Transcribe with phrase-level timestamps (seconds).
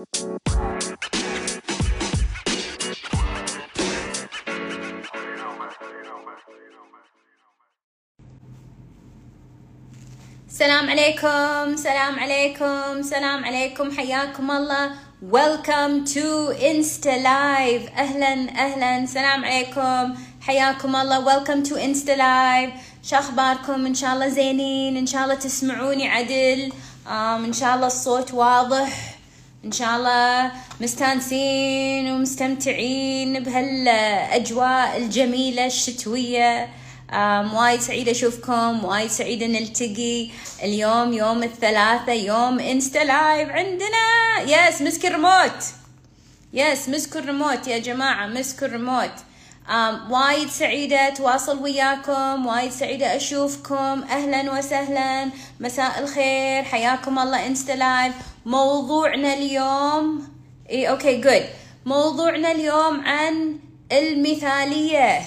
[0.00, 0.16] السلام
[10.90, 14.90] عليكم سلام عليكم سلام عليكم حياكم الله.
[15.20, 17.92] Welcome to Insta Live.
[17.92, 19.06] أهلا أهلا.
[19.06, 21.24] سلام عليكم حياكم الله.
[21.24, 22.70] Welcome to Insta Live.
[23.02, 24.96] شو أخباركم؟ إن شاء الله زينين.
[24.96, 26.72] إن شاء الله تسمعوني عدل.
[27.44, 29.09] إن شاء الله الصوت واضح.
[29.64, 36.68] إن شاء الله مستانسين ومستمتعين بهالأجواء الجميلة الشتوية.
[37.10, 40.30] um, وايد سعيدة أشوفكم وايد سعيدة نلتقي
[40.62, 44.40] اليوم يوم الثلاثة يوم انستا live عندنا.
[44.46, 45.64] yes مسك الريموت
[46.52, 49.12] yes مسك الريموت يا جماعة مسك الريموت
[50.10, 54.02] وايد سعيدة أتواصل وياكم وايد سعيدة أشوفكم.
[54.10, 55.30] أهلا وسهلا.
[55.60, 56.62] مساء الخير.
[56.62, 58.14] حياكم الله انستا live
[58.46, 60.28] موضوعنا اليوم
[60.70, 61.44] إي okay good
[61.86, 63.58] موضوعنا اليوم عن
[63.92, 65.20] المثالية.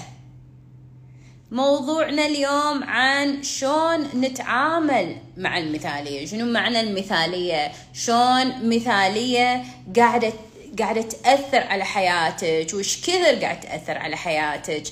[1.51, 6.25] موضوعنا اليوم عن شلون نتعامل مع المثالية.
[6.25, 9.63] شنو معنى المثالية؟ شلون مثالية
[9.95, 10.33] قاعدة
[10.79, 14.83] قاعدة تأثر على حياتك وش كثر قاعدة تأثر على حياتك.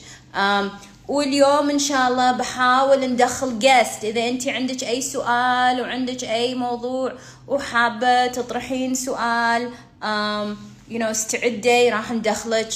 [1.08, 7.14] واليوم إن شاء الله بحاول ندخل جست إذا انت عندك أي سؤال وعندك أي موضوع
[7.48, 9.72] وحابة تطرحين سؤال
[10.02, 10.56] um,
[10.92, 12.74] you know استعدي راح ندخلك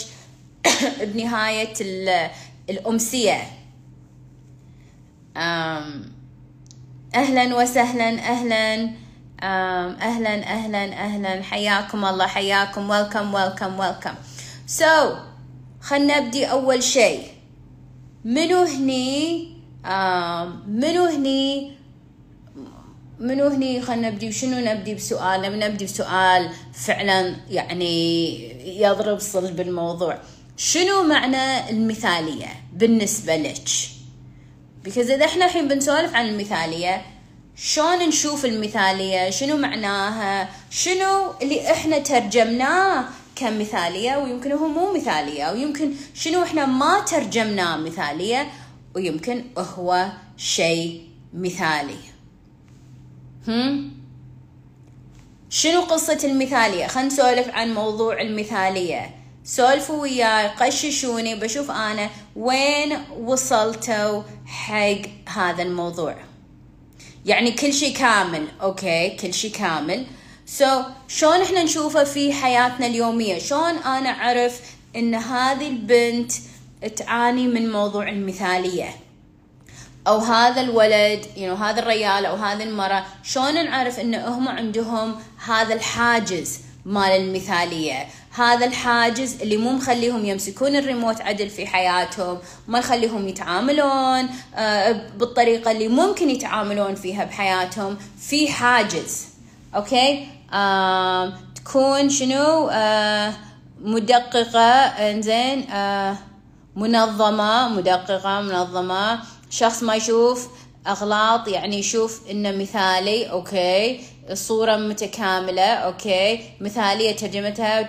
[1.14, 1.74] بنهاية
[2.70, 3.42] الأمسية.
[7.16, 9.05] أهلا وسهلا أهلا.
[9.44, 14.14] أهلا أهلا أهلا حياكم الله حياكم ويلكم ويلكم ويلكم
[14.68, 15.16] سو
[15.82, 17.28] خلنا نبدي أول شيء.
[18.26, 19.48] منو هني
[20.68, 21.72] منو هني
[23.20, 30.18] منو هني خلنا نبدي وشنو نبدي بسؤال؟ نبي نبدي بسؤال فعلا يعني يضرب صلب الموضوع
[30.58, 33.68] شنو معنى المثالية بالنسبة لك؟
[34.88, 37.02] because إذا إحنا الحين بنسولف عن المثالية
[37.58, 43.06] شلون نشوف المثالية؟ شنو معناها؟ شنو اللي إحنا ترجمناه
[43.36, 48.48] كمثالية؟ ويمكن هو مو مثالية ويمكن شنو إحنا ما ترجمناه مثالية؟
[48.96, 50.08] ويمكن هو
[50.38, 51.02] شيء
[51.34, 51.98] مثالي.
[53.48, 53.92] هم؟
[55.50, 59.16] شنو قصة المثالية؟ خلينا نسولف عن موضوع المثالية.
[59.44, 66.16] سولفوا وياي قششوني بشوف أنا وين وصلتوا حق هذا الموضوع.
[67.26, 70.06] يعني كل شيء كامل أوكي؟ كل شيء كامل.
[70.46, 74.62] سو so, شلون إحنا نشوفه في حياتنا اليومية؟ شلون أنا أعرف
[74.96, 76.32] إن هذه البنت
[76.96, 78.90] تعاني من موضوع المثالية؟
[80.08, 85.16] أو هذا الولد you know, هذا الرجال أو هذه المرأة شلون نعرف إن هم عندهم
[85.46, 92.38] هذا الحاجز مال المثالية؟ هذا الحاجز اللي مو مخليهم يمسكون الريموت عدل في حياتهم
[92.68, 94.30] ما يخليهم يتعاملون
[95.18, 99.28] بالطريقة اللي ممكن يتعاملون فيها بحياتهم في حاجز
[99.76, 103.34] okay؟ آه تكون شنو؟ آه
[103.82, 104.70] مدققة
[105.12, 106.18] إنزين آه
[106.76, 109.20] منظمة مدققة منظمة
[109.50, 110.48] شخص ما يشوف
[110.88, 114.00] أغلاط يعني يشوف إنه مثالي okay.
[114.30, 116.40] الصورة متكاملة أوكي.
[116.62, 117.82] مثالية ترجمتها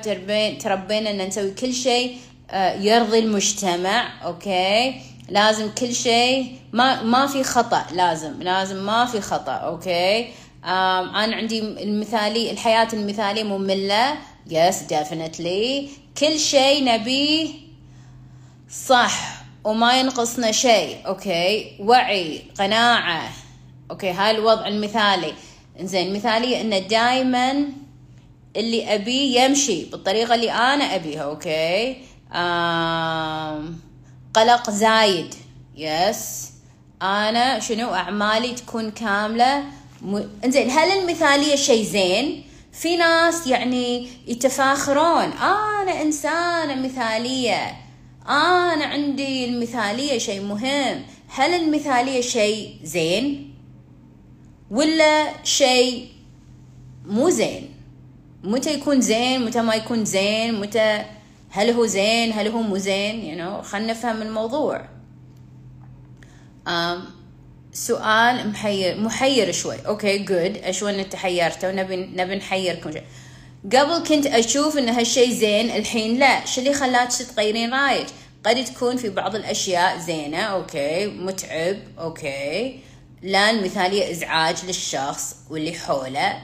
[0.52, 2.16] تربينا إن نسوي كل شيء
[2.80, 4.94] يرضي المجتمع okay.
[5.28, 10.28] لازم كل شيء ما ما في خطأ لازم لازم ما في خطأ okay.
[10.64, 14.14] أنا عندي المثالي الحياة المثالية مملة
[14.50, 17.48] yes definitely كل شيء نبيه
[18.86, 19.45] صح.
[19.66, 20.97] وما ينقصنا شيء.
[21.06, 21.76] okay.
[21.81, 23.28] وعي قناعة.
[23.91, 25.34] okay هاي الوضع المثالي.
[25.81, 27.69] زين مثالية انه دايما
[28.56, 31.22] اللي ابيه يمشي بالطريقة اللي أنا أبيها.
[31.22, 31.97] okay.
[32.32, 33.78] آم
[34.34, 35.34] قلق زايد.
[35.76, 36.50] يس
[37.03, 39.65] أنا شنو؟ أعمالي تكون كاملة.
[40.03, 40.22] م...
[40.44, 45.32] إنزين هل المثالية شيء زين؟ في ناس يعني يتفاخرون.
[45.32, 47.86] أنا إنسانة مثالية.
[48.28, 51.02] أنا عندي المثالية شيء مهم.
[51.28, 53.55] هل المثالية شيء زين
[54.70, 56.08] ولا شيء
[57.05, 57.69] مو زين؟
[58.44, 61.05] متى يكون زين متى ما يكون زين متى
[61.50, 64.88] هل هو زين هل هو مو زين؟ You know خلنا نفهم الموضوع.
[66.67, 66.99] um,
[67.73, 69.87] سؤال محير محير شوي.
[69.87, 73.02] okay good شو ان تحيرتوا نبي نبي نحيركم شوي.
[73.64, 76.44] قبل كنت أشوف إن هالشيء زين الحين لا.
[76.47, 78.06] شو اللي خلاك تغيرين رأيك؟
[78.44, 81.06] قد تكون في بعض الأشياء زينة okay.
[81.06, 82.81] متعب okay.
[83.23, 86.38] لا المثاليه ازعاج للشخص واللي حوله.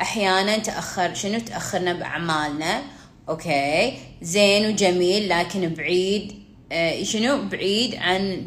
[0.00, 2.82] أحيانا تأخر شنو تأخرنا بأعمالنا؟
[3.28, 3.98] okay.
[4.22, 6.42] زين وجميل لكن بعيد
[6.72, 8.46] آه شنو؟ بعيد عن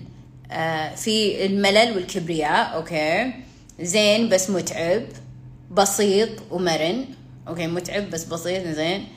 [0.52, 3.34] آه في الملل والكبرياء okay.
[3.82, 5.04] زين بس متعب
[5.72, 7.06] بسيط ومرن.
[7.50, 9.08] okay متعب بس بسيط زين.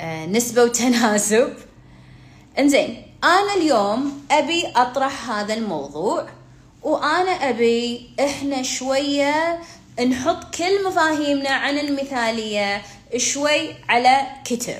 [0.00, 1.52] آه نسبة وتناسب.
[2.58, 6.28] إنزين أنا اليوم أبي أطرح هذا الموضوع
[6.82, 9.58] وأنا أبي إحنا شوية
[10.06, 12.82] نحط كل مفاهيمنا عن المثالية
[13.16, 14.78] شوي على كتر.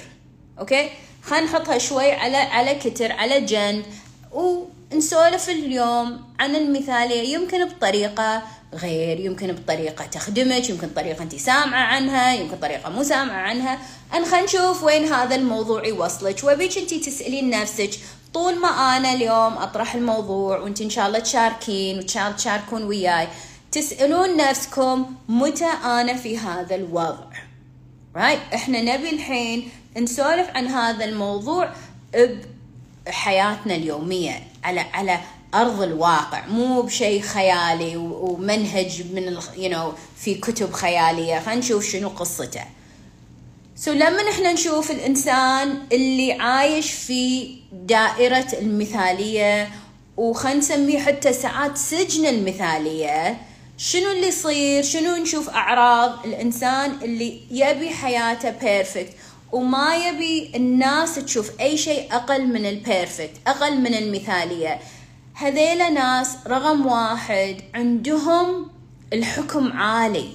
[0.58, 0.90] أوكي؟
[1.22, 3.84] خلينا نحطها شوي على على كتر على جنب
[4.32, 8.42] ونسولف اليوم عن المثالية يمكن بطريقة
[8.74, 13.78] غير يمكن بطريقة تخدمك يمكن طريقة أنت سامعة عنها يمكن طريقة مو سامعة عنها.
[14.14, 16.44] أن خلينا نشوف وين هذا الموضوع يوصلك.
[16.44, 17.90] وبيك أنت تسألين نفسك
[18.34, 23.28] طول ما أنا اليوم أطرح الموضوع وأنت إن شاء الله تشاركين وتشاركون وياي
[23.72, 27.28] تسألون نفسكم متى أنا في هذا الوضع.
[28.16, 31.70] Right إحنا نبي الحين نسولف عن هذا الموضوع
[33.06, 35.20] بحياتنا اليومية على على
[35.54, 41.40] أرض الواقع مو بشيء خيالي ومنهج من you know في كتب خيالية.
[41.40, 42.64] خلينا نشوف شنو قصته.
[43.76, 49.68] so لما إحنا نشوف الإنسان اللي عايش في دائرة المثالية
[50.16, 53.38] وخلينا نسميه حتى ساعات سجن المثالية
[53.76, 59.12] شنو اللي يصير؟ شنو نشوف أعراض الإنسان اللي يبي حياته perfect
[59.52, 64.78] وما يبي الناس تشوف أي شيء أقل من ال perfect أقل من المثالية.
[65.40, 68.70] هذيلا ناس رقم واحد عندهم
[69.12, 70.28] الحكم عالي.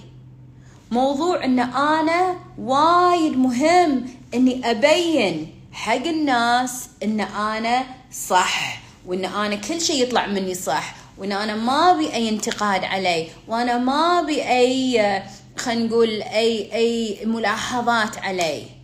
[0.91, 9.81] موضوع إن أنا وايد مهم إني أبين حق الناس إن أنا صح وإن أنا كل
[9.81, 15.23] شيء يطلع مني صح وإن أنا ما أبي أي انتقاد علي وأنا ما أبي أي
[15.57, 18.82] خلينا نقول أي أي ملاحظات علي.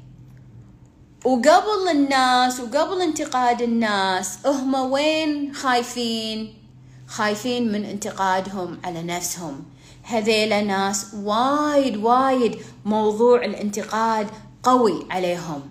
[1.25, 6.53] وقبل الناس وقبل انتقاد الناس هم وين خايفين؟
[7.07, 9.63] خايفين من انتقادهم على نفسهم.
[10.03, 14.27] هذيلا ناس وايد وايد موضوع الانتقاد
[14.63, 15.61] قوي عليهم.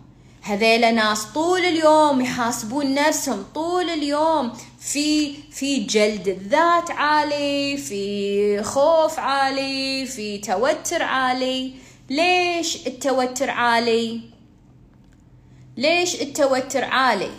[0.43, 9.19] هذيلا ناس طول اليوم يحاسبون نفسهم طول اليوم في في جلد الذات عالي في خوف
[9.19, 11.73] عالي في توتر عالي.
[12.11, 14.38] ليش التوتر عالي؟
[15.79, 17.31] ليش التوتر عالي؟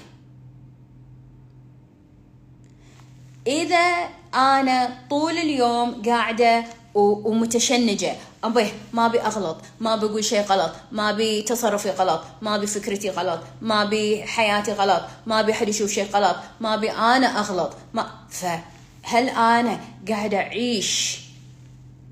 [3.47, 6.65] إذا أنا طول اليوم قاعدة
[6.95, 12.67] ومتشنجة أبي ما أبي أغلط ما بقول شيء غلط ما أبي تصرفي غلط ما أبي
[12.67, 17.39] فكرتي غلط ما أبي حياتي غلط ما أبي حد يشوف شيء غلط ما أبي أنا
[17.39, 21.19] أغلط ما فهل أنا قاعدة أعيش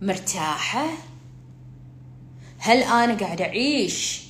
[0.01, 0.87] مرتاحة؟
[2.59, 4.21] هل أنا قاعدة أعيش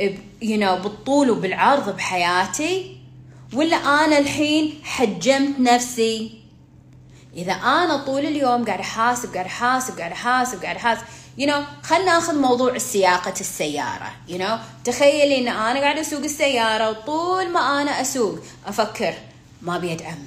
[0.00, 2.96] you know بالطول وبالعرض بحياتي
[3.52, 6.40] ولا أنا الحين حجمت نفسي؟
[7.36, 11.02] إذا أنا طول اليوم قاعد أحاسب قاعد أحاسب قاعد أحاسب قاعد أحاسب
[11.38, 14.58] you know خلنا ناخذ موضوع سياقة السيارة you know.
[14.84, 19.14] تخيلي إن أنا قاعدة أسوق السيارة وطول ما أنا أسوق أفكر
[19.62, 20.18] ما بيدعم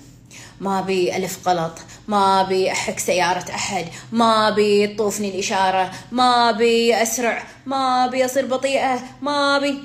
[0.62, 1.74] ما بي ألف غلط
[2.08, 8.46] ما بي أحك سيارة أحد ما بي تطوفني الإشارة ما بي أسرع ما بي أصير
[8.46, 9.80] بطيئة ما بي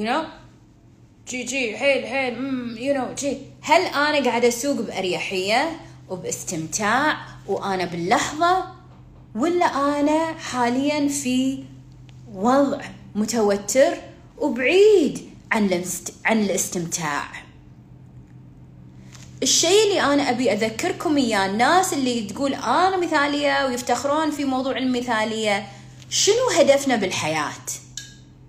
[0.00, 0.24] you know
[1.28, 3.38] جي جي حيل حيل امم you know جي.
[3.62, 8.64] هل أنا قاعدة أسوق بأريحية وباستمتاع وأنا باللحظة
[9.34, 9.66] ولا
[10.00, 11.64] أنا حاليا في
[12.34, 12.80] وضع
[13.14, 13.94] متوتر
[14.38, 15.84] وبعيد عن
[16.24, 17.43] عن الاستمتاع؟
[19.44, 25.66] الشيء اللي أنا أبي أذكركم إياه الناس اللي تقول أنا مثالية ويفتخرون في موضوع المثالية
[26.10, 27.66] شنو هدفنا بالحياة؟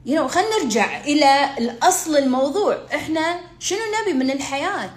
[0.07, 2.77] You know خلينا نرجع إلى الأصل الموضوع.
[2.95, 4.95] إحنا شنو نبي من الحياة؟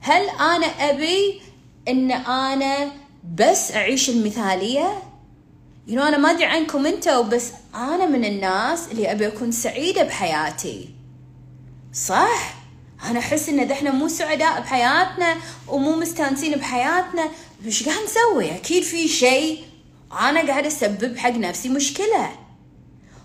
[0.00, 1.40] هل أنا أبي
[1.88, 2.92] إن أنا
[3.34, 5.02] بس أعيش المثالية؟
[5.88, 10.02] You know أنا ما أدري عنكم أنتوا بس أنا من الناس اللي أبي أكون سعيدة
[10.02, 10.88] بحياتي.
[11.92, 12.57] صح؟
[13.04, 15.36] أنا أحس إن إحنا مو سعداء بحياتنا
[15.68, 17.28] ومو مستانسين بحياتنا.
[17.66, 19.64] إيش قاعد نسوي أكيد في شيء.
[20.20, 22.30] أنا قاعد أسبب حق نفسي مشكلة.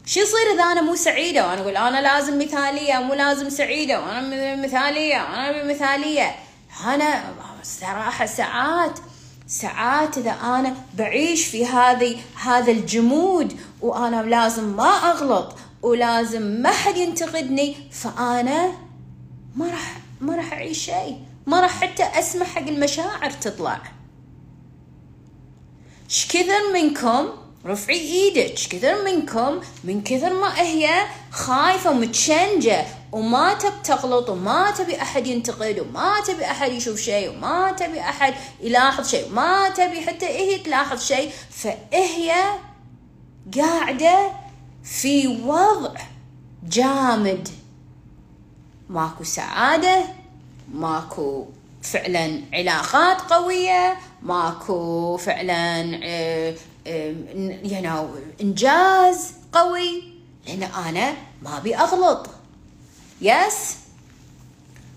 [0.06, 4.56] شو يصير إذا أنا مو سعيدة وأنا أقول أنا لازم مثالية مو لازم سعيدة وأنا
[4.56, 6.36] مثالية أنا مثالية.
[6.86, 7.24] أنا
[7.64, 9.00] صراحة ساعات
[9.48, 16.98] ساعات إذا أنا بعيش في هذه هذا الجمود وأنا لازم ما أغلط ولازم ما حد
[16.98, 18.72] ينتقدني فأنا
[19.56, 21.18] ما راح ما راح أعيش شيء.
[21.48, 23.82] ما راح حتى اسمح حق المشاعر تطلع.
[26.10, 27.30] إيش كثر منكم
[27.66, 28.54] رفعي إيدك.
[28.54, 35.80] كثر منكم من كثر ما هي خايفة ومتشنجة وما تب تغلط وما تبي أحد ينتقد
[35.80, 41.02] وما تبي أحد يشوف شيء وما تبي أحد يلاحظ شيء وما تبي حتى هي تلاحظ
[41.02, 41.32] شيء.
[41.50, 42.34] فهي
[43.58, 44.32] قاعدة
[44.84, 46.02] في وضع
[46.64, 47.50] جامد.
[48.94, 50.04] ماكو سعادة
[50.74, 51.46] ماكو
[51.82, 55.82] فعلا علاقات قوية ماكو فعلا
[56.86, 58.08] يعني
[58.42, 60.04] إنجاز قوي.
[60.48, 62.30] لأن أنا ما أبي أغلط.
[63.22, 63.76] يس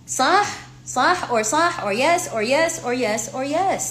[0.08, 0.46] صح؟
[0.86, 3.82] صح or صح or yes or yes or yes or yes.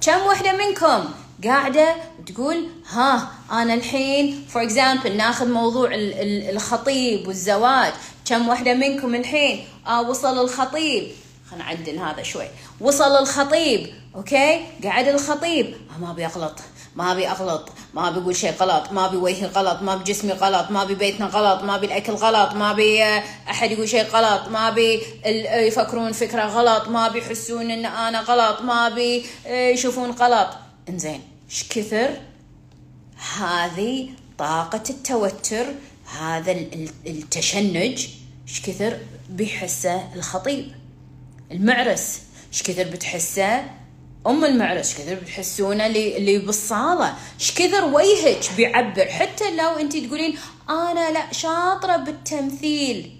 [0.00, 1.10] كم وحدة منكم
[1.44, 1.94] قاعدة
[2.26, 7.92] تقول ها أنا الحين for example ناخذ موضوع الخطيب والزواج.
[8.32, 11.08] كم وحدة منكم الحين آه وصل الخطيب.
[11.50, 12.46] خلينا نعدل هذا شوي.
[12.80, 15.74] وصل الخطيب أوكي؟ قعد الخطيب.
[15.96, 16.60] آه ما أبي أغلط.
[16.96, 17.68] ما أبي أغلط.
[17.94, 18.92] ما أبي أقول شيء غلط.
[18.92, 19.82] ما أبي وجهي غلط.
[19.82, 20.70] ما أبي جسمي غلط.
[20.70, 21.62] ما أبي بيتنا غلط.
[21.62, 22.52] ما أبي الأكل غلط.
[22.52, 23.04] ما أبي
[23.50, 24.48] أحد يقول شيء غلط.
[24.48, 25.02] ما أبي
[25.66, 26.88] يفكرون فكرة غلط.
[26.88, 28.60] ما أبي يحسون إن أنا غلط.
[28.60, 30.48] ما أبي يشوفون غلط.
[30.88, 31.20] إنزين
[31.50, 32.10] إيش كثر
[33.38, 34.08] هذه
[34.38, 35.66] طاقة التوتر
[36.20, 36.52] هذا
[37.06, 38.06] التشنج؟
[38.52, 38.98] إيش كثر
[39.30, 40.72] بيحسه الخطيب؟
[41.52, 42.22] المعرس.
[42.52, 43.64] إيش كثر بتحسه
[44.26, 49.96] أم المعرس؟ إيش كثر بتحسونه اللي اللي بالصالة؟ إيش كثر وجهك بيعبر؟ حتى لو انت
[49.96, 53.18] تقولين أنا لا شاطرة بالتمثيل.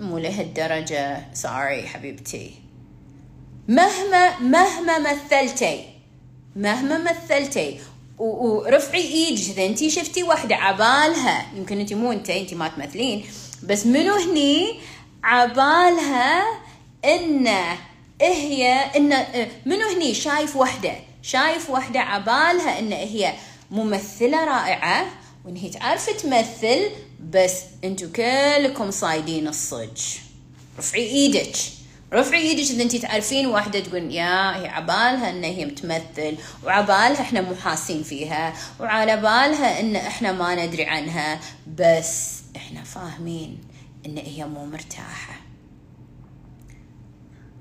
[0.00, 1.34] مو لهالدرجة.
[1.34, 2.54] سوري حبيبتي.
[3.68, 5.84] مهما مهما مثلتي.
[6.56, 7.78] مهما مثلتي.
[8.18, 13.24] ورفعي إيدك إذا انت شفتي واحدة عبالها يمكن انت مو انت انت ما تمثلين
[13.62, 14.80] بس منو هني
[15.24, 16.42] عبالها
[17.04, 17.48] إن
[18.22, 19.26] هي إن
[19.66, 20.92] منو هني شايف وحدة؟
[21.22, 23.34] شايف وحدة عبالها إن هي
[23.70, 25.06] ممثلة رائعة
[25.44, 26.90] وإن هي تعرف تمثل
[27.30, 27.54] بس
[27.84, 30.00] أنتو كلكم صايدين الصج.
[30.78, 31.56] رفعي إيدك
[32.12, 37.40] رفعي إيدك إذا انت تعرفين واحدة تقول يا هي عبالها إن هي متمثل وعبالها إحنا
[37.40, 41.40] مو حاسين فيها وعلى بالها إن إحنا ما ندري عنها
[41.78, 43.58] بس إحنا فاهمين
[44.06, 45.40] إن هي مو مرتاحة.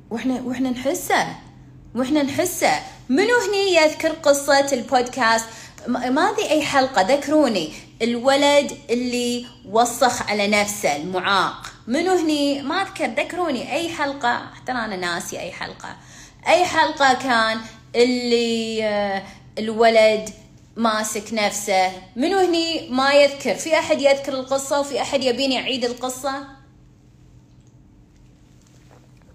[0.09, 1.27] وإحنا وإحنا نحسه
[1.95, 2.79] وإحنا نحسه.
[3.09, 5.45] منو هني يذكر قصة البودكاست؟
[5.87, 7.73] ما أدري أي حلقة ذكروني.
[8.01, 11.74] الولد اللي وصخ على نفسه المعاق.
[11.87, 13.73] منو هني؟ ما أذكر ذكروني.
[13.73, 15.97] أي حلقة؟ حتى أنا ناسي أي حلقة.
[16.47, 17.59] أي حلقة كان
[17.95, 19.23] اللي آه،
[19.59, 20.29] الولد
[20.75, 21.91] ماسك نفسه.
[22.15, 23.55] منو هني؟ ما يذكر.
[23.55, 26.47] في أحد يذكر القصة وفي أحد يبيني اعيد القصة؟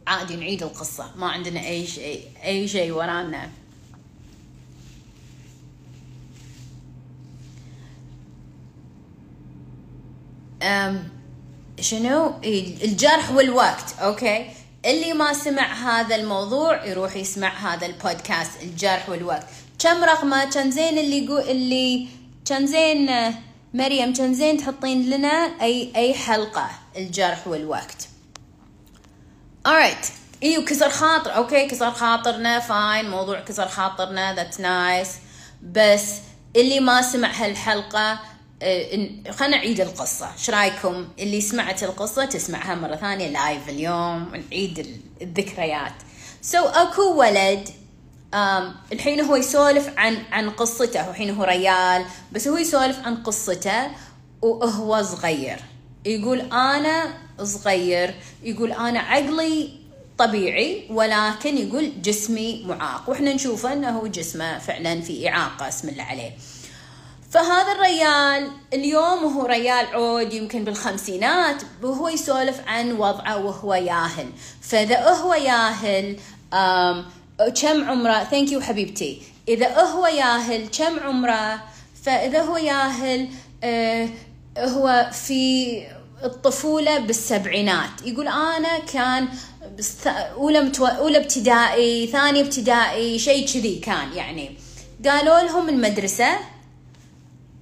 [0.07, 1.13] عادي نعيد القصة.
[1.17, 3.51] ما عندنا أي شيء أي شيء ورانا.
[10.63, 11.20] أم
[11.81, 12.35] شنو؟
[12.85, 14.51] الجرح والوقت أوكي؟
[14.87, 19.47] اللي ما سمع هذا الموضوع يروح يسمع هذا البودكاست الجرح والوقت.
[19.79, 22.09] كم رقمه؟ كان زين اللي يقول اللي
[22.45, 23.35] كان زين
[23.75, 28.09] مريم كان زين تحطين لنا أي أي حلقة؟ الجرح والوقت.
[29.69, 30.07] Alright
[30.43, 35.09] أيوه كسر خاطر okay؟ كسر خاطرنا fine موضوع كسر خاطرنا that's nice
[35.63, 36.05] بس
[36.57, 38.19] اللي ما سمع هالحلقة آه،
[39.31, 40.33] خلينا نعيد القصة.
[40.33, 45.93] إيش رأيكم؟ اللي سمعت القصة تسمعها مرة ثانية live اليوم نعيد الذكريات.
[46.43, 47.69] so, أكو ولد
[48.93, 51.11] الحين هو يسولف عن عن قصته.
[51.11, 53.91] الحين هو ريال بس هو يسولف عن قصته
[54.43, 55.61] وهو صغير.
[56.05, 58.15] يقول أنا صغير.
[58.43, 59.71] يقول أنا عقلي
[60.19, 63.11] طبيعي ولكن يقول جسمي معاق.
[63.11, 66.31] وإحنا نشوفه إنه جسمه فعلا في إعاقة اسم الله عليه.
[67.31, 74.29] فهذا الريال اليوم هو ريال عود يمكن بالخمسينات وهو يسولف عن وضعه وهو ياهل.
[74.63, 76.17] فإذا هو ياهل
[77.63, 79.23] كم عمره؟ ثانك يو حبيبتي.
[79.49, 81.63] إذا هو ياهل كم عمره؟
[82.05, 83.29] فإذا هو ياهل
[83.65, 84.09] آه
[84.59, 85.83] هو في
[86.25, 87.91] الطفولة بالسبعينات.
[88.05, 89.29] يقول أنا كان
[90.11, 90.87] أولى متو...
[90.87, 94.57] أولى ابتدائي ثاني ابتدائي شيء كذي كان يعني.
[95.05, 96.39] قالوا لهم المدرسة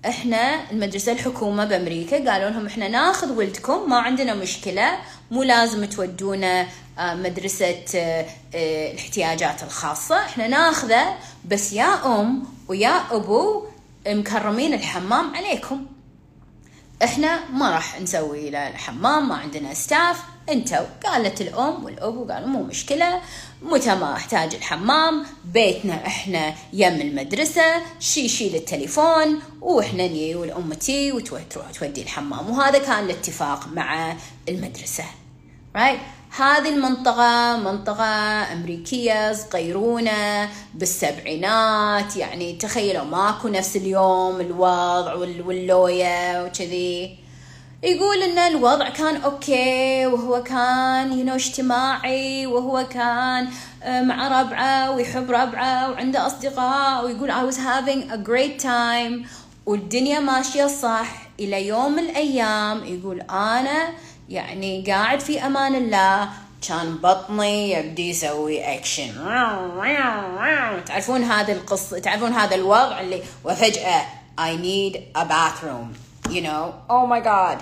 [0.06, 4.98] إحنا المدرسة الحكومة بأمريكا قالوا لهم إحنا ناخذ ولدكم ما عندنا مشكلة
[5.30, 6.66] مو لازم تودونا
[6.98, 10.18] آه، مدرسة آه، آه، الاحتياجات الخاصة.
[10.24, 11.14] إحنا ناخذه
[11.44, 13.64] بس يا أم ويا أبو
[14.08, 15.86] مكرمين الحمام عليكم.
[17.04, 20.16] إحنا ما راح نسوي الحمام ما عندنا staff
[20.48, 23.20] أنتوا قالت الأم والابو قالوا مو مشكلة.
[23.62, 31.12] متى ما أحتاج الحمام؟ بيتنا إحنا يم المدرسة شي يشيل التليفون وإحنا نجي والأم تي
[31.12, 32.50] وتروح تودي الحمام.
[32.50, 34.16] وهذا كان الاتفاق مع
[34.48, 35.04] المدرسة.
[35.76, 38.04] Right هذه المنطقة منطقة
[38.52, 47.18] أمريكية صغيرونة بالسبعينات يعني تخيلوا ماكو نفس اليوم الوضع واللوية وكذي.
[47.82, 53.48] يقول إن الوضع كان أوكي وهو كان ينو اجتماعي وهو كان
[53.82, 59.26] آه، مع ربعة ويحب ربعة وعنده أصدقاء ويقول I was having a great time.
[59.66, 61.28] والدنيا ماشية صح.
[61.40, 63.88] إلى يوم الأيام يقول أنا
[64.28, 66.28] يعني قاعد في أمان الله
[66.68, 69.10] كان بطني يبدي يسوي اكشن
[70.86, 74.02] تعرفون هذا القصة؟ تعرفون هذا الوضع اللي وفجأة
[74.38, 75.94] I need a bathroom.
[76.30, 76.74] You know?
[76.88, 77.58] Oh my god.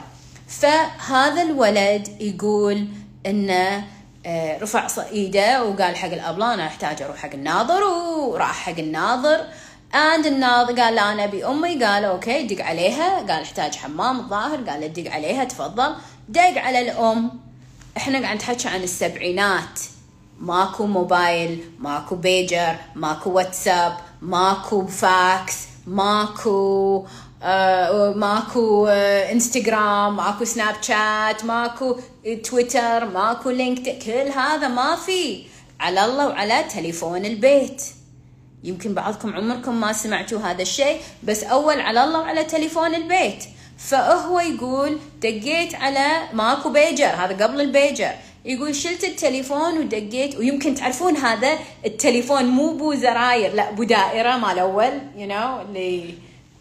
[0.48, 2.88] فهذا الولد يقول
[3.26, 3.84] إنه
[4.26, 7.84] آه، رفع ايده وقال حق الابله أنا أحتاج أروح حق الناظر.
[7.84, 9.40] وراح حق الناظر.
[9.94, 13.18] اند الناظر قال لا أنا ابي امي قال okay دق عليها.
[13.18, 14.70] قال أحتاج حمام الظاهر.
[14.70, 15.94] قال دق عليها تفضل.
[16.28, 17.30] دق على الأم.
[17.96, 19.80] إحنا قاعد نحكي عن السبعينات.
[20.40, 25.56] ماكو موبايل ماكو بيجر ماكو واتساب ماكو فاكس
[25.86, 27.06] ماكو
[27.42, 31.96] آه ماكو آه إنستغرام ماكو سناب شات ماكو
[32.44, 35.44] تويتر ماكو لينكد كل هذا ما في.
[35.80, 37.82] على الله وعلى تليفون البيت.
[38.64, 43.44] يمكن بعضكم عمركم ما سمعتوا هذا الشيء بس أول على الله وعلى تليفون البيت.
[43.78, 47.06] فهو يقول دقيت على ماكو بيجر.
[47.06, 48.10] هذا قبل البيجر.
[48.44, 50.36] يقول شلت التليفون ودقيت.
[50.36, 56.14] ويمكن تعرفون هذا التليفون مو بو زراير لا بو دائرة مال أول you know, اللي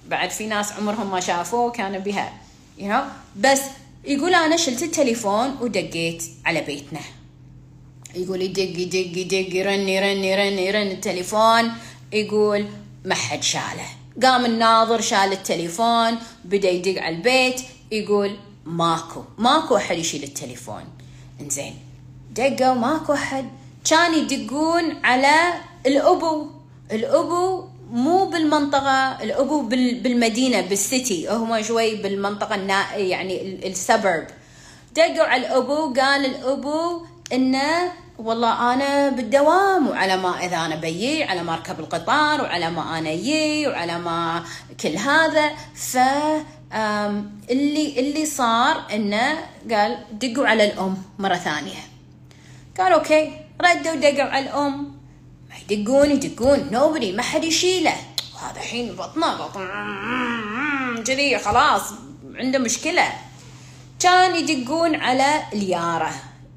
[0.07, 2.33] بعد في ناس عمرهم ما شافوه كانوا بها
[2.79, 3.03] you know.
[3.35, 3.61] بس
[4.05, 6.99] يقول أنا شلت التليفون ودقيت على بيتنا.
[8.15, 11.71] يقول يدق يدق يدق يرن يرن يرن يرن التليفون.
[12.13, 12.65] يقول
[13.05, 13.87] ما حد شاله.
[14.23, 20.83] قام الناظر شال التليفون بدأ يدق على البيت يقول ماكو ماكو أحد يشيل التليفون.
[21.41, 21.75] إنزين
[22.31, 23.45] دقوا ماكو أحد.
[23.89, 25.53] كان يدقون على
[25.85, 26.47] الأبو.
[26.91, 31.29] الأبو مو بالمنطقة الأبو بالمدينة بالسيتي.
[31.29, 34.27] هم شوي بالمنطقة النا يعني السبرب.
[34.95, 41.43] دقوا على الأبو قال الأبو إنه والله أنا بالدوام وعلى ما إذا أنا بيي على
[41.43, 44.43] ما أركب القطار وعلى ما أنا يي وعلى ما
[44.79, 45.51] كل هذا.
[45.75, 45.97] ف
[47.49, 49.37] اللي اللي صار إنه
[49.71, 51.83] قال دقوا على الأم مرة ثانية.
[52.79, 54.95] قال أوكي ردوا دقوا على الأم.
[55.69, 56.69] يدقون يدقون.
[56.71, 57.95] نوبري ما حد يشيله.
[58.35, 59.67] وهذا الحين بطنه بطن
[61.03, 61.93] كذي خلاص
[62.35, 63.07] عنده مشكلة.
[63.99, 66.11] كان يدقون على اليارة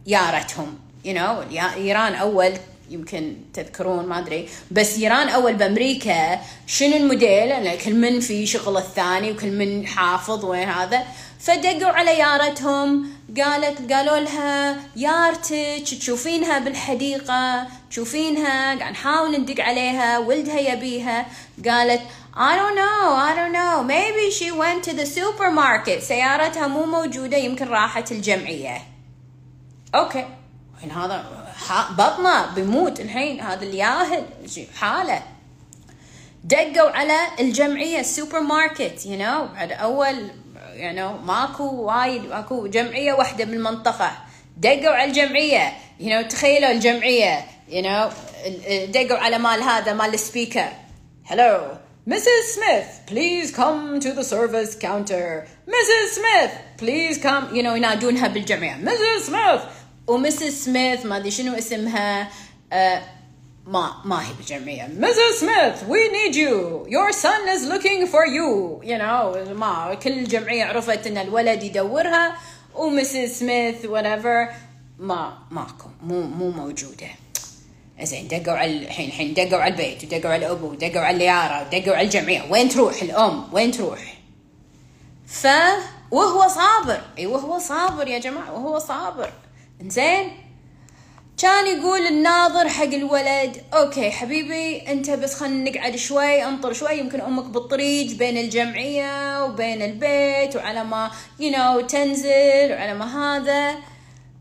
[0.07, 0.88] يارتهم.
[1.05, 2.53] You know إيران أول
[2.91, 4.49] يمكن تذكرون ما أدري.
[4.71, 10.45] بس إيران أول بأمريكا شنو الموديل؟ لأن كل من في شغل الثاني وكل من حافظ
[10.45, 11.05] وين هذا.
[11.41, 20.61] فدقوا على يارتهم قالت قالوا لها يارتك تشوفينها بالحديقة تشوفينها قاعد نحاول ندق عليها ولدها
[20.61, 21.27] يبيها.
[21.69, 22.01] قالت
[22.35, 26.03] I don't know I don't know maybe she went to the supermarket.
[26.03, 28.83] سيارتها مو موجودة يمكن راحت الجمعية.
[29.95, 30.38] okay.
[30.79, 31.25] الحين هذا
[31.91, 34.25] بطنه بيموت الحين هذا الياهل
[34.77, 35.23] حاله
[36.45, 40.31] دقوا على الجمعية ال supermarket you know بعد أول
[40.73, 44.13] يعني ماكو وايد ماكو جمعية واحدة بالمنطقة
[44.57, 48.13] دقوا على الجمعية you know تخيلوا الجمعية you know
[48.89, 50.69] دقوا على مال هذا مال السبيكر
[51.31, 52.45] hello Mrs.
[52.55, 55.47] Smith, please come to the service counter.
[55.67, 56.07] Mrs.
[56.19, 57.55] Smith, please come.
[57.55, 58.77] You know, ينادونها بالجمعية.
[58.85, 59.27] Mrs.
[59.27, 59.61] Smith.
[60.09, 62.29] ومسز سميث ما أدري شنو اسمها
[62.73, 62.75] uh,
[63.67, 64.89] ما ما هي بالجمعية.
[65.01, 65.41] Mrs.
[65.41, 66.87] Smith we need you.
[66.89, 68.81] Your son is looking for you.
[68.83, 72.37] You know ما كل الجمعيه عرفت إن الولد يدورها.
[72.75, 73.39] و Mrs.
[73.39, 74.53] سميث whatever
[74.99, 77.09] ما ماكو مو مو موجودة.
[78.03, 81.97] زين دقوا على الحين الحين دقوا على البيت ودقوا على الأبو ودقوا على الجارة ودقوا
[81.97, 82.51] على الجمعية.
[82.51, 84.15] وين تروح؟ الأم وين تروح؟
[85.27, 85.47] ف
[86.11, 87.01] وهو صابر.
[87.19, 89.33] إي وهو صابر يا جماعة وهو صابر.
[89.87, 90.31] زين.
[91.39, 97.21] كان يقول الناظر حق الولد okay حبيبي أنت بس خلينا نقعد شوي انطر شوي يمكن
[97.21, 103.75] أمك بالطريق بين الجمعية وبين البيت وعلى ما you know, تنزل وعلى ما هذا.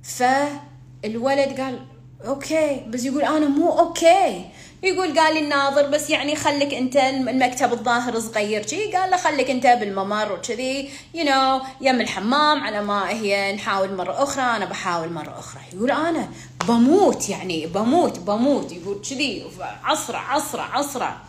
[0.04, 1.80] فالولد قال
[2.26, 2.86] okay.
[2.88, 4.46] بس يقول أنا مو okay.
[4.84, 8.68] يقول قال لي الناظر بس يعني خليك أنت المكتب الظاهر صغير.
[8.68, 13.96] شي قال له خليك أنت بالممر وكذي you know يم الحمام على ما هي نحاول
[13.96, 15.62] مرة أخرى أنا بحاول مرة أخرى.
[15.74, 16.30] يقول أنا
[16.68, 18.72] بموت يعني بموت بموت.
[18.72, 19.46] يقول كذي
[19.84, 21.22] عصرة عصرة عصرة.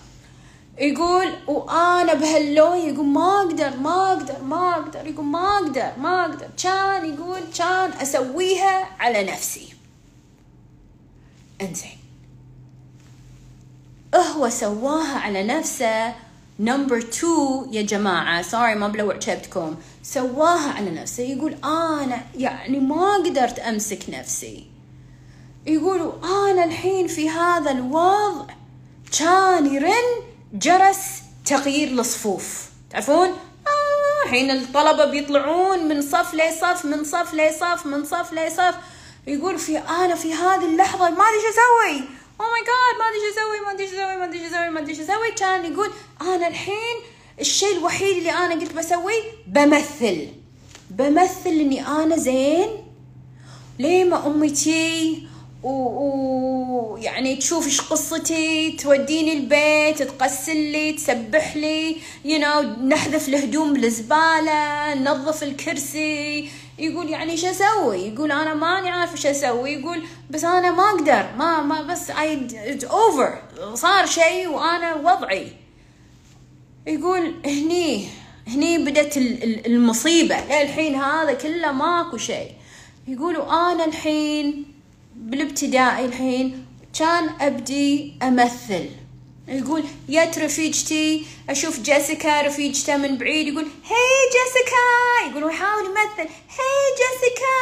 [0.78, 5.06] يقول وأنا بهاللون يقول ما أقدر ما أقدر ما أقدر.
[5.06, 6.48] يقول ما أقدر ما أقدر.
[6.62, 9.68] كان يقول كان أسويها على نفسي.
[11.60, 11.97] انزين.
[14.14, 16.14] هو سواها على نفسه.
[16.60, 19.76] number two يا جماعة sorry ما بلوع شبتكم.
[20.02, 21.22] سواها على نفسه.
[21.22, 24.66] يقول أنا يعني ما قدرت أمسك نفسي.
[25.66, 28.54] يقولوا أنا الحين في هذا الوضع
[29.18, 30.98] كان يرن جرس
[31.46, 38.74] تغيير الصفوف تعرفون؟ آه الطلبة بيطلعون من صف لصف من صف لصف من صف لصف.
[39.26, 42.17] يقول في أنا في هذه اللحظة ما أدري شو أسوي.
[42.40, 44.70] oh my God ما ادري شو أسوي ما ادري شو أسوي ما ادري شو أسوي
[44.70, 46.96] ما ادري شو أسوي؟ كان يقول أنا الحين
[47.40, 50.28] الشيء الوحيد اللي أنا قلت بسويه بمثل.
[50.90, 52.68] بمثل إني أنا زين.
[53.78, 55.28] ليه ما أمي تي؟
[55.62, 57.38] ويعني و...
[57.38, 65.42] تشوف إيش قصتي؟ توديني البيت تغسل لي تسبح لي you know, نحذف الهدوم بالزبالة ننظف
[65.42, 69.72] الكرسي يقول يعني شو أسوي؟ يقول أنا ماني عارف شو أسوي.
[69.72, 71.26] يقول بس أنا ما أقدر.
[71.38, 72.48] ما ما بس اي
[72.90, 73.38] over
[73.74, 75.52] صار شيء وأنا وضعي.
[76.86, 78.08] يقول هني
[78.48, 79.16] هني بدت
[79.66, 80.40] المصيبة.
[80.40, 82.50] للحين هذا كله ماكو شيء.
[83.08, 84.64] يقولوا أنا الحين
[85.16, 86.66] بالابتدائي الحين
[86.98, 88.88] كان أبدي أمثل.
[89.48, 93.48] يقول يت رفيجتي أشوف جيسيكا رفيجته من بعيد.
[93.48, 95.30] يقول hey جيسيكا.
[95.30, 96.30] يقول يحاول يمثل.
[96.30, 97.58] hey جيسيكا.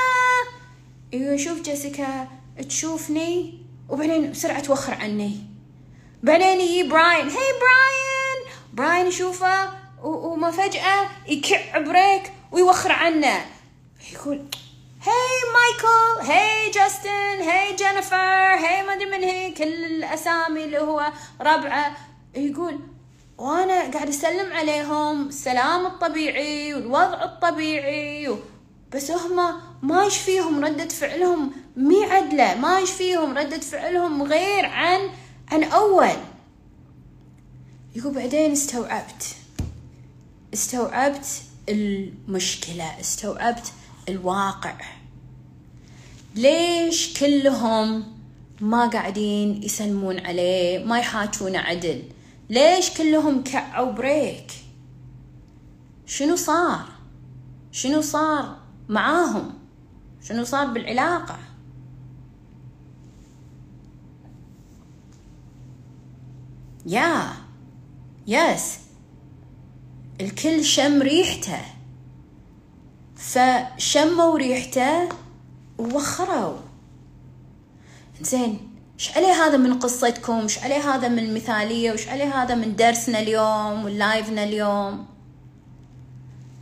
[1.12, 2.28] يقول أشوف جيسيكا
[2.68, 5.36] تشوفني وبعدين بسرعة توخر عني.
[6.22, 7.28] بعدين يجي براين.
[7.28, 8.56] hey براين.
[8.72, 9.70] براين يشوفه
[10.02, 13.46] وما فجأة يكع brake ويوخر عنه.
[14.12, 14.44] يقول
[15.06, 18.16] هاي مايكل هاي جاستن هاي جينيفر
[18.66, 19.50] هاي ما أدري من هي.
[19.50, 21.96] كل الأسامي اللي هو ربعه.
[22.34, 22.78] يقول
[23.38, 25.28] وأنا قاعد أسلم عليهم.
[25.28, 28.36] السلام الطبيعي والوضع الطبيعي.
[28.92, 32.54] بس هم ما يشفيهم ردة فعلهم مي عدلة.
[32.54, 35.10] ما يشفيهم ردة فعلهم غير عن
[35.52, 36.16] عن أول.
[37.96, 39.36] يقول بعدين استوعبت.
[40.54, 41.26] استوعبت
[41.68, 43.00] المشكلة.
[43.00, 43.72] استوعبت
[44.08, 44.95] الواقع.
[46.36, 48.04] ليش كلهم
[48.60, 52.02] ما قاعدين يسلمون عليه ما يحاجون عدل؟
[52.50, 54.52] ليش كلهم كعوا بريك؟
[56.06, 56.84] شنو صار؟
[57.72, 58.56] شنو صار
[58.88, 59.54] معاهم؟
[60.22, 61.38] شنو صار بالعلاقة؟
[66.86, 67.32] يا
[68.26, 68.78] يس
[70.20, 71.60] الكل شم ريحته.
[73.16, 75.08] فشموا ريحته
[75.78, 76.56] ووخروا
[78.22, 82.76] زين إيش عليه هذا من قصتكم؟ إيش عليه هذا من المثالية وايش عليه هذا من
[82.76, 85.06] درسنا اليوم واللايفنا اليوم؟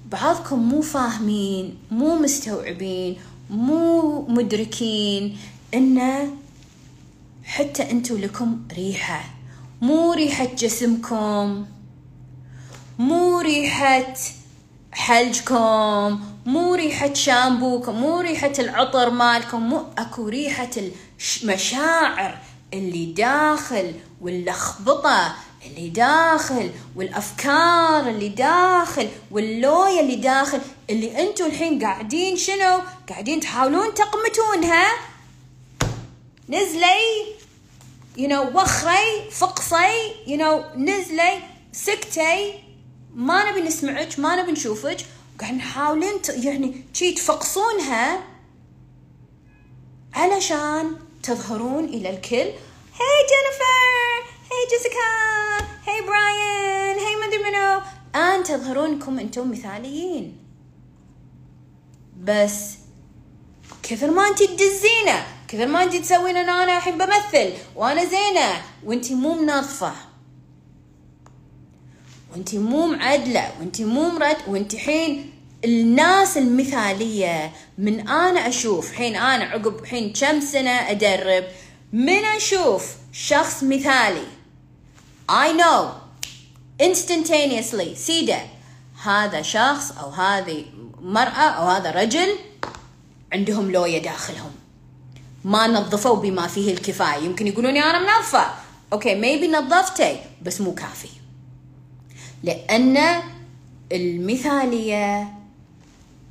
[0.07, 3.17] بعضكم مو فاهمين مو مستوعبين
[3.51, 5.39] مو مدركين
[5.75, 6.01] إن
[7.45, 9.25] حتى انتو لكم ريحة.
[9.83, 11.67] مو ريحة جسمكم
[12.99, 14.15] مو ريحة
[14.93, 20.71] حلجكم مو ريحة شامبوكم مو ريحة العطر مالكم مو أكو ريحة
[21.43, 22.39] المشاعر
[22.75, 25.35] اللي داخل واللخبطة
[25.67, 33.95] اللي داخل والأفكار اللي داخل واللوية اللي داخل اللي أنتم الحين قاعدين شنو؟ قاعدين تحاولون
[33.95, 34.87] تقمتونها
[36.49, 37.25] نزلي
[38.17, 41.39] you know وخري فقصي you know نزلي
[41.73, 42.55] سكتي.
[43.15, 44.97] ما نبي نسمعك ما نبي نشوفك.
[45.41, 48.25] قاعد نحاولين يعني شي تفقصونها
[50.15, 52.37] علشان تظهرون إلى الكل.
[53.01, 55.09] hi جينيفر hi جيسيكا
[55.87, 57.81] hi براين hi مدري منو.
[58.15, 60.39] أن تظهرون انكم أنتم مثاليين.
[62.21, 62.75] بس
[63.83, 68.63] كثر ما انت تدزينه؟ كثر ما انت تسوين أنا الحين بمثل وأنا زينة.
[68.85, 69.95] وانت مو منظفة.
[72.35, 75.31] وانت مو معدلة وانت مو مرد وانت حين
[75.65, 81.45] الناس المثالية من أنا أشوف حين أنا عقب حين كم سنة أدرب
[81.93, 84.27] من أشوف شخص مثالي
[85.31, 85.85] I know
[86.83, 88.41] instantaneously سيدة
[89.05, 90.65] هذا شخص أو هذه
[91.01, 92.37] مرأة أو هذا رجل
[93.33, 94.51] عندهم لوية داخلهم.
[95.45, 97.25] ما نظفوا بما فيه الكفاية.
[97.25, 98.47] يمكن يقولون أنا منظفة.
[98.93, 101.09] okay maybe نظفتي بس مو كافي.
[102.45, 103.23] لأن
[103.93, 105.35] المثالية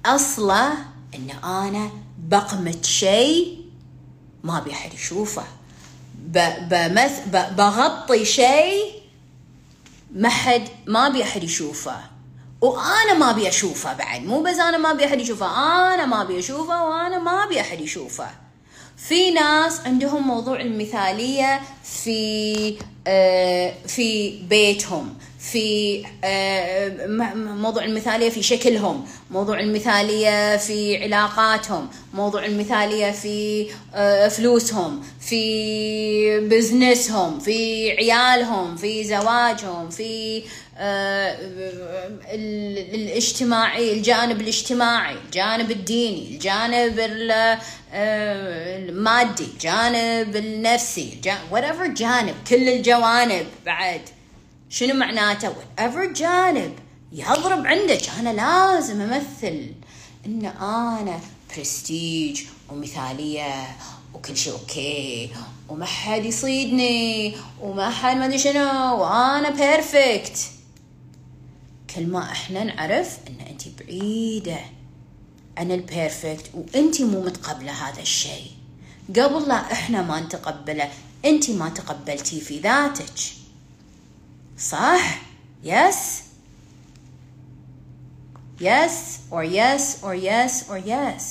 [0.06, 0.72] أصله
[1.16, 1.90] إن أنا
[2.30, 3.58] بقمت شيء
[4.44, 5.44] ما أبي أحد يشوفه.
[6.70, 8.92] بمث بغطي شيء
[10.16, 11.98] ما حد ما أبي أحد يشوفه.
[12.62, 14.22] وأنا ما أبي أشوفه بعد.
[14.22, 15.48] مو بس أنا ما أبي أحد يشوفه
[15.94, 18.30] أنا ما أبي أشوفه وأنا ما أبي أحد يشوفه.
[18.98, 25.16] في ناس عندهم موضوع المثالية في آه في بيتهم.
[25.52, 35.02] في آه، موضوع المثالية في شكلهم موضوع المثالية في علاقاتهم موضوع المثالية في آه، فلوسهم
[35.20, 40.44] في بزنسهم في عيالهم في زواجهم في
[40.78, 41.38] آه،
[42.94, 47.00] الاجتماعي الجانب الاجتماعي الجانب الديني الجانب
[47.94, 51.18] المادي الجانب النفسي
[51.52, 54.02] whatever جانب كل الجوانب بعد.
[54.74, 56.74] شنو معناته؟ whatever جانب
[57.12, 58.10] يضرب عندك.
[58.20, 59.72] أنا لازم أمثل
[60.26, 63.78] إن أنا برستيج ومثالية
[64.14, 65.30] وكل شيء okay.
[65.70, 69.02] وما حد يصيدني وما حد ما أدري شنو.
[69.02, 70.38] وأنا perfect
[71.96, 74.60] كل ما إحنا نعرف إن انت بعيدة.
[75.58, 78.52] عن ال perfect وانت مو متقبلة هذا الشيء.
[79.10, 80.90] قبل لا إحنا ما نتقبله
[81.26, 83.43] انت ما تقبلتي في ذاتك.
[84.58, 85.20] صح؟
[85.64, 86.24] Yes.
[88.60, 91.24] Yes or yes or yes or yes.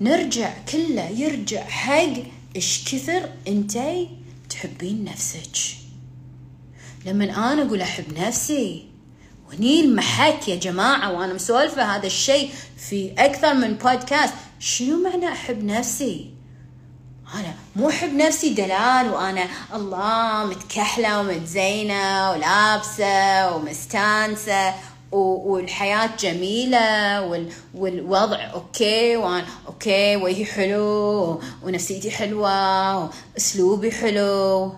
[0.00, 2.22] نرجع كله يرجع حق
[2.56, 4.08] إيش كثر انتي
[4.50, 5.76] تحبين نفسك.
[7.06, 8.86] لما أنا أقول أحب نفسي
[9.48, 15.64] وني المحك يا جماعة وأنا مسولفة هذا الشيء في أكثر من بودكاست شنو معنى أحب
[15.64, 16.33] نفسي؟
[17.34, 24.74] أنا مو أحب نفسي دلال وأنا الله متكحلة ومتزينة ولابسة ومستانسة
[25.12, 27.20] والحياة جميلة
[27.74, 34.72] والوضع okay وأنا okay وجهي حلو ونفسيتي حلوة وأسلوبي حلو.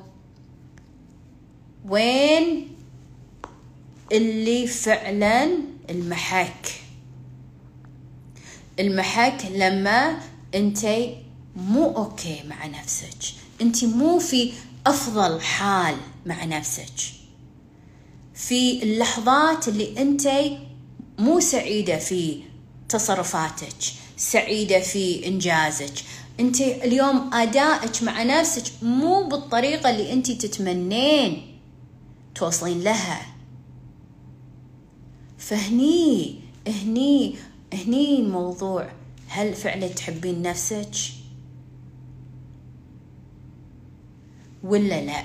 [1.88, 2.68] وين
[4.12, 5.48] اللي فعلا
[5.90, 6.66] المحك؟
[8.80, 10.16] المحك لما
[10.54, 11.25] أنتي
[11.56, 13.34] مو أوكي مع نفسك.
[13.60, 14.52] أنت مو في
[14.86, 17.14] أفضل حال مع نفسك.
[18.34, 20.28] في اللحظات اللي أنت
[21.18, 22.42] مو سعيدة في
[22.88, 23.76] تصرفاتك
[24.16, 25.94] سعيدة في إنجازك.
[26.40, 31.58] أنت اليوم أدائك مع نفسك مو بالطريقة اللي أنت تتمنين
[32.34, 33.26] توصلين لها.
[35.38, 36.34] فهني
[36.68, 37.34] هني
[37.72, 38.92] هني الموضوع
[39.28, 41.15] هل فعلا تحبين نفسك؟
[44.66, 45.22] ولا لا؟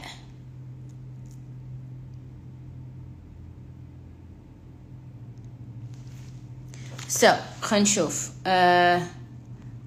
[7.08, 9.02] so, so, خلينا نشوف آه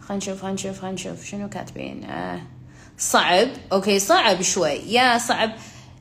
[0.00, 2.42] خلينا نشوف خلينا نشوف خلينا نشوف شنو كاتبين؟ آه
[2.98, 3.48] صعب.
[3.72, 4.70] okay صعب شوي.
[4.70, 5.52] yeah صعب.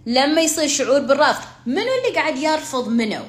[0.06, 3.24] لما يصير شعور بالرفض منو اللي قاعد يرفض منو؟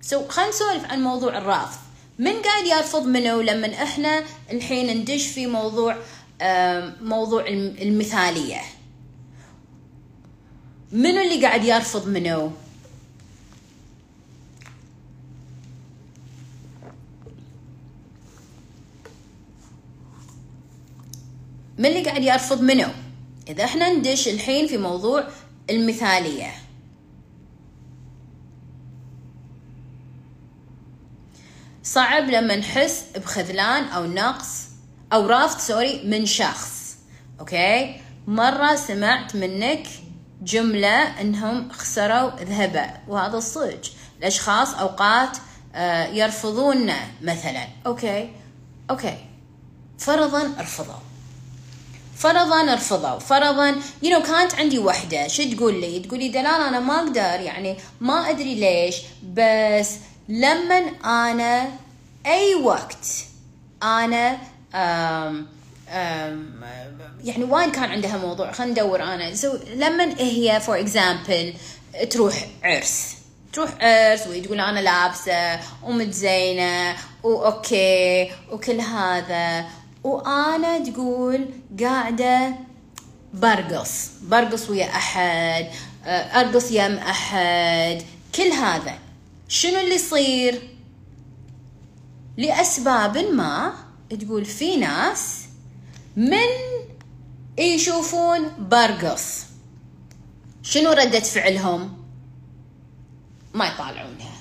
[0.00, 1.78] سو so, خلينا نسولف عن موضوع الرفض.
[2.18, 5.96] من قاعد يرفض منو لما إحنا الحين ندش في موضوع
[6.40, 8.60] آه موضوع المثالية؟
[10.92, 12.52] منو اللي قاعد يرفض منو؟
[21.78, 22.88] من اللي قاعد يرفض منو؟
[23.48, 25.28] إذا إحنا ندش الحين في موضوع
[25.70, 26.52] المثالية.
[31.82, 34.66] صعب لما نحس بخذلان أو نقص
[35.12, 36.96] أو رفض sorry من شخص.
[37.40, 39.86] okay؟ مرة سمعت منك
[40.42, 43.80] جملة إنهم خسروا ذهبة وهذا الصدق.
[44.18, 45.36] الأشخاص أوقات
[45.74, 47.68] آه، يرفضوننا مثلا.
[47.86, 48.30] okay.
[48.90, 49.16] okay.
[49.98, 50.94] فرضا رفضوا
[52.16, 55.28] فرضا رفضوا فرضا you you know, كانت عندي وحدة.
[55.28, 58.96] شو تقول لي؟ تقول لي دلال أنا ما أقدر يعني ما أدري ليش.
[59.32, 59.90] بس
[60.28, 61.68] لما أنا
[62.26, 63.06] أي وقت
[63.82, 64.38] أنا
[64.74, 65.46] أم
[67.26, 68.52] يعني وين كان عندها موضوع.
[68.52, 69.34] خلينا ندور أنا.
[69.34, 71.54] so لما هي for example
[72.10, 73.16] تروح عرس.
[73.52, 79.66] تروح عرس وتقول أنا لابسة ومتزينه وأوكي وكل هذا.
[80.04, 81.48] وأنا تقول
[81.80, 82.54] قاعدة
[83.34, 84.10] برقص.
[84.22, 85.66] برقص ويا أحد.
[86.06, 88.02] أرقص يم أحد.
[88.34, 88.98] كل هذا.
[89.48, 90.76] شنو اللي يصير؟
[92.36, 93.72] لأسباب ما
[94.20, 95.40] تقول في ناس
[96.16, 96.75] من
[97.58, 99.44] يشوفون برقص.
[100.62, 102.04] شنو ردة فعلهم؟
[103.54, 104.36] ما يطالعونها.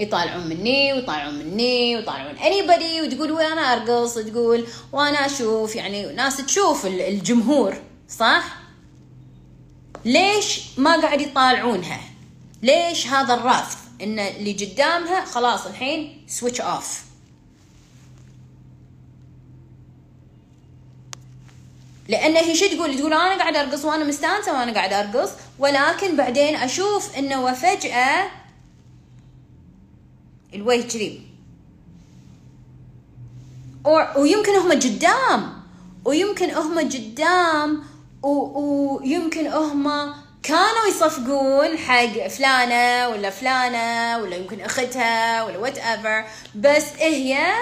[0.00, 4.14] يطالعون مني ويطالعون مني ويطالعون anybody وتقول وأنا أرقص.
[4.14, 5.76] تقول وأنا أشوف.
[5.76, 8.56] يعني ناس تشوف الجمهور صح؟
[10.04, 12.00] ليش ما قاعد يطالعونها؟
[12.62, 17.09] ليش هذا الرفض؟ إن اللي قدامها خلاص الحين switch off
[22.10, 26.56] لأن هي شو تقول؟ تقول أنا قاعد أرقص وأنا مستانسة وأنا قاعد أرقص ولكن بعدين
[26.56, 28.30] أشوف إنه وفجأة
[30.54, 31.20] الوجه كذي.
[34.16, 35.52] ويمكن هم قدام
[36.04, 37.82] ويمكن هم قدام
[38.22, 46.84] ويمكن هم كانوا يصفقون حق فلانة ولا فلانة ولا يمكن أختها ولا وات ايفر بس
[46.98, 47.54] هي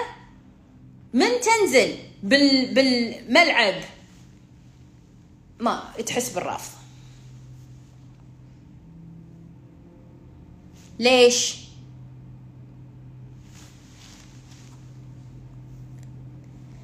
[1.13, 3.75] من تنزل بال بالملعب.
[5.61, 6.79] ما تحس بالرفض
[10.99, 11.57] ليش؟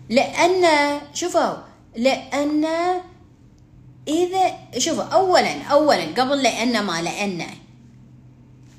[0.08, 1.56] لأن شوفوا
[1.96, 2.64] لأن
[4.08, 7.46] إذا شوفوا أولا أولا قبل لأن ما لأن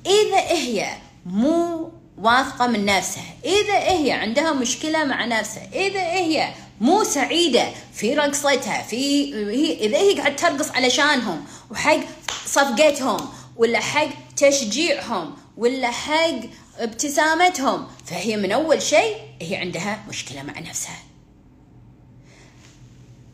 [0.06, 0.88] إذا هي
[1.26, 7.68] مو واثقة من نفسها إذا هي عندها مشكلة مع نفسها إذا هي مو سعيدة.
[7.94, 12.00] في رقصتها في هي إذا هي قاعد ترقص علشانهم وحق
[12.46, 16.40] صفقتهم ولا حق تشجيعهم ولا حق
[16.78, 20.98] ابتسامتهم فهي من أول شيء هي عندها مشكلة مع نفسها.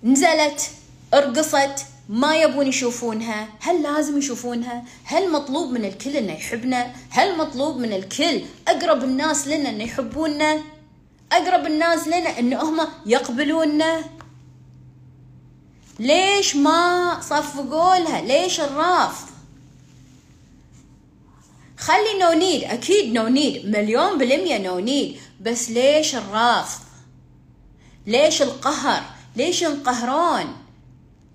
[0.05, 0.71] نزلت
[1.15, 7.77] رقصت ما يبون يشوفونها هل لازم يشوفونها؟ هل مطلوب من الكل إنه يحبنا؟ هل مطلوب
[7.77, 10.63] من الكل أقرب الناس لنا إنه يحبوننا
[11.33, 14.05] أقرب الناس لنا إن هم يقبلوننا
[15.99, 19.29] ليش ما صفقوا لها؟ ليش الرفض؟
[21.79, 25.17] خلي no need أكيد no need مليون بالمية no need.
[25.41, 26.83] بس ليش الرفض؟
[28.07, 29.03] ليش القهر؟
[29.37, 30.57] ليش ينقهرون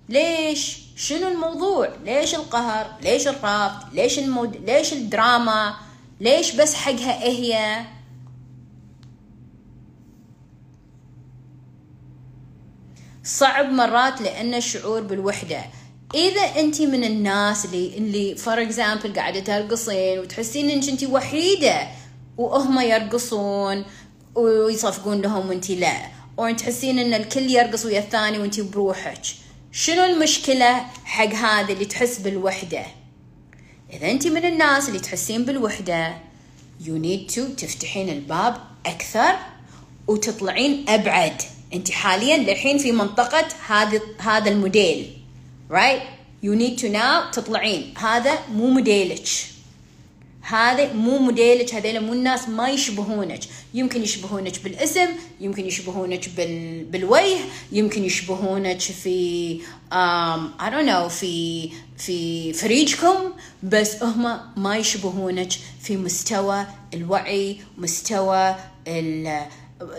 [0.08, 5.74] ليش؟ شنو الموضوع؟ ليش القهر؟ ليش الرفض؟ ليش ال mood؟ ليش الدراما؟
[6.20, 7.84] ليش بس حقها هي
[13.28, 15.64] صعب مرات لأن الشعور بالوحدة.
[16.14, 21.88] إذا أنت من الناس اللي اللي for example قاعدة ترقصين وتحسين إنك أنت وحيدة
[22.36, 23.84] وهم يرقصون
[24.34, 25.96] ويصفقون لهم وأنت لا.
[26.38, 29.22] أو تحسين إن الكل يرقص ويا الثاني وأنت بروحك.
[29.72, 32.82] شنو المشكلة حق هذا اللي تحس بالوحدة؟
[33.92, 36.16] إذا أنت من الناس اللي تحسين بالوحدة
[36.84, 39.36] you need to تفتحين الباب أكثر
[40.06, 41.42] وتطلعين أبعد.
[41.74, 45.10] أنت حاليا للحين في منطقة هذا هذا الموديل
[45.70, 47.94] right you need to now تطلعين.
[47.98, 49.28] هذا مو موديلك.
[50.42, 51.74] هذا مو موديلك.
[51.74, 53.40] هذيلا مو الناس ما يشبهونك.
[53.74, 55.08] يمكن يشبهونك بالاسم
[55.40, 56.84] يمكن يشبهونك بال...
[56.84, 57.38] بالوجه
[57.72, 59.60] يمكن يشبهونك في
[59.92, 63.14] um, I don't know في في فريجكم
[63.62, 65.52] بس هم ما يشبهونك
[65.82, 68.56] في مستوى الوعي مستوى
[68.88, 69.42] ال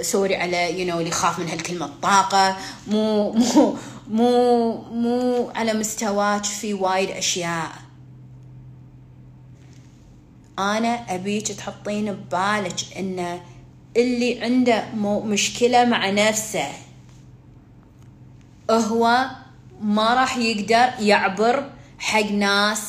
[0.02, 2.58] sorry على you you know اللي يخاف من هالكلمة الطاقة.
[2.88, 3.78] مو مو
[4.10, 7.72] مو مو على مستواك في وايد أشياء.
[10.60, 13.40] أنا أبيك تحطين ببالك إن
[13.98, 14.84] اللي عنده
[15.26, 16.68] مشكلة مع نفسه
[18.72, 19.30] هو
[19.82, 22.82] ما راح يقدر يعبر حق ناس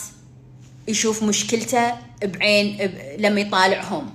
[0.89, 4.15] يشوف مشكلته بعين لما يطالعهم.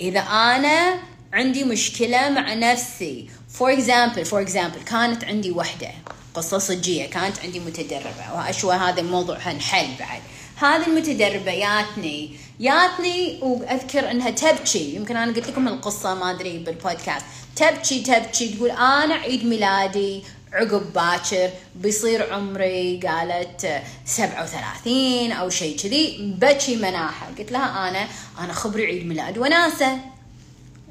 [0.00, 3.28] إذا أنا عندي مشكلة مع نفسي.
[3.48, 5.90] for example for example كانت عندي وحدة.
[6.34, 8.34] قصة صجية كانت عندي متدربة.
[8.36, 10.20] وأشوى هذا الموضوع هنحل بعد.
[10.56, 12.36] هذه المتدربة ياتني.
[12.60, 14.94] ياتني وأذكر إنها تبكي.
[14.94, 17.26] يمكن أنا قلت لكم القصة ما أدري بالبودكاست.
[17.56, 26.34] تبكي تبكي تقول أنا عيد ميلادي عقب باكر بيصير عمري قالت 37 أو شيء كذي.
[26.40, 27.26] بكي مناحة.
[27.38, 29.98] قلت لها أنا أنا خبري عيد ميلاد وناسة.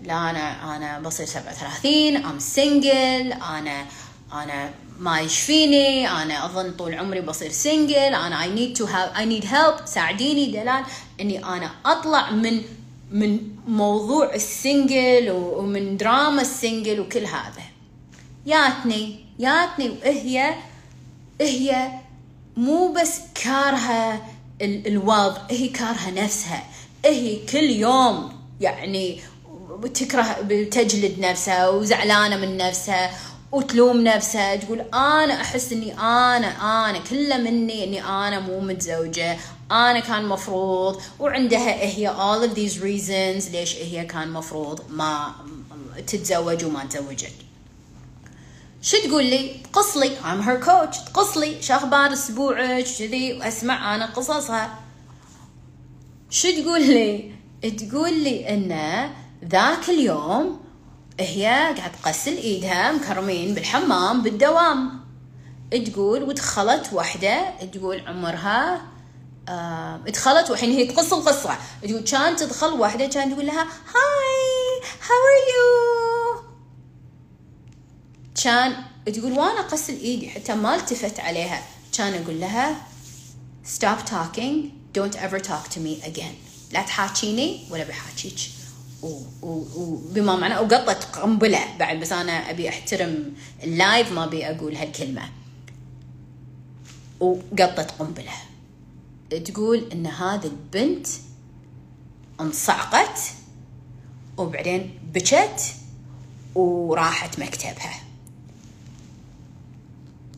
[0.04, 3.86] لا أنا أنا بصير 37 I'm single أنا
[4.34, 9.26] أنا ما يشفيني أنا أظن طول عمري بصير single أنا I need to have I
[9.26, 10.84] need help ساعديني دلال
[11.22, 12.62] إني أنا أطلع من
[13.12, 17.64] من موضوع ال single ومن دراما ال single وكل هذا.
[18.46, 20.54] ياتني ياتني وهي
[21.42, 21.92] هي
[22.58, 24.22] مو بس كارهه
[24.62, 26.64] الوضع هي كارهه نفسها.
[27.06, 29.20] هي كل يوم يعني
[29.86, 30.34] تكره
[30.72, 33.12] تجلد نفسها وزعلانة من نفسها
[33.52, 36.48] وتلوم نفسها تقول أنا أحس إني أنا
[36.90, 39.38] أنا كله مني إني أنا مو متزوجة
[39.72, 45.32] أنا كان مفروض وعندها هي all of these reasons ليش هي كان مفروض ما
[46.08, 47.34] تتزوج وما تزوجت.
[48.82, 53.96] شو تقول لي؟ تقص لي I'm her coach تقص لي شو أخبار أسبوعك كذي واسمع
[53.96, 54.80] أنا قصصها.
[56.30, 57.32] شو تقول لي؟
[57.78, 58.72] تقول لي ان
[59.46, 60.60] ذاك اليوم
[61.20, 61.46] هي
[61.78, 65.08] قاعد تغسل إيدها مكرمين بالحمام بالدوام.
[65.72, 68.82] تقول ودخلت واحدة تقول عمرها
[69.50, 71.58] آه دخلت والحين هي تقص القصة.
[71.84, 76.44] تقول كان تدخل واحدة كان تقول لها hi how are you
[78.44, 78.76] كان
[79.14, 81.64] تقول وأنا اغسل إيدي حتى ما التفت عليها.
[81.98, 82.76] كان أقول لها
[83.66, 84.78] stop talking.
[84.98, 86.36] Don't ever talk to me again.
[86.72, 88.57] لا تحاكيني ولا بحاكيك.
[89.04, 95.30] وبما معناه وقطت قنبلة بعد بس أنا أبي أحترم ال live ما أبي أقول هالكلمة.
[97.20, 98.32] وقطت قنبلة.
[99.46, 101.08] تقول إن هذه البنت
[102.42, 103.20] انصعقت
[104.38, 105.62] وبعدين بكت
[106.56, 108.02] وراحت مكتبها.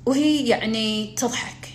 [0.05, 1.69] وهي يعني تضحك.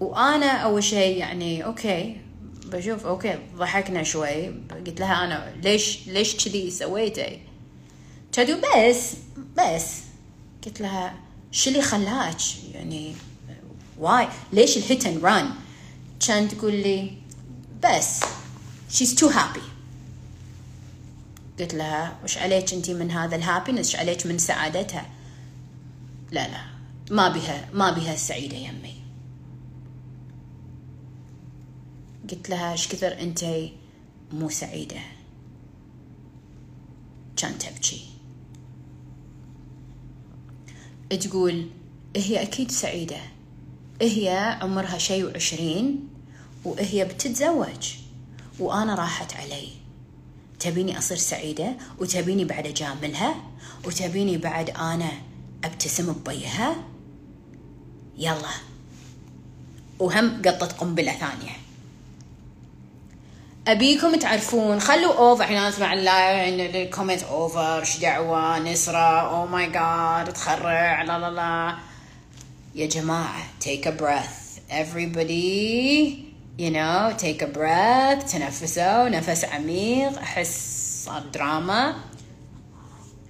[0.00, 2.23] وأنا أول شيء يعني okay
[2.64, 4.46] بشوف okay ضحكنا شوي.
[4.86, 7.40] قلت لها أنا ليش ليش كذي سويتي؟
[8.32, 9.12] تقول بس
[9.56, 9.92] بس.
[10.64, 11.14] قلت لها
[11.52, 12.36] شو اللي خلاك؟
[12.74, 13.14] يعني
[13.98, 15.50] why ليش ال hit and run
[16.26, 17.12] كان تقول لي
[17.84, 18.20] بس.
[18.90, 19.64] She's too happy.
[21.60, 25.06] قلت لها وش عليك انت من هذا ال happiness وش عليك من سعادتها؟
[26.30, 26.64] لا لا.
[27.10, 28.94] ما بها ما بها سعيدة يمي
[32.30, 33.44] قلت لها إيش كثر أنت
[34.32, 35.00] مو سعيدة؟
[37.36, 38.04] كان تبكي.
[41.20, 41.70] تقول
[42.16, 43.20] هي أكيد سعيدة.
[44.02, 46.08] هي عمرها شي وعشرين
[46.64, 47.94] وهي بتتزوج
[48.58, 49.68] وأنا راحت علي.
[50.58, 53.34] تبيني أصير سعيدة وتبيني بعد أجاملها
[53.86, 55.12] وتبيني بعد أنا
[55.64, 56.76] أبتسم ببيها؟
[58.18, 58.54] يلا.
[59.98, 61.63] وهم قطت قنبلة ثانية.
[63.68, 69.66] أبيكم تعرفون خلوا over اسمع ال live ال comment over إيش دعوة نسرة oh my
[69.66, 71.74] God تخرع لا لا لا.
[72.74, 74.60] يا جماعة take a breath.
[74.70, 76.24] Everybody
[76.58, 81.94] you know take a breath تنفسوا نفس عميق احس صار دراما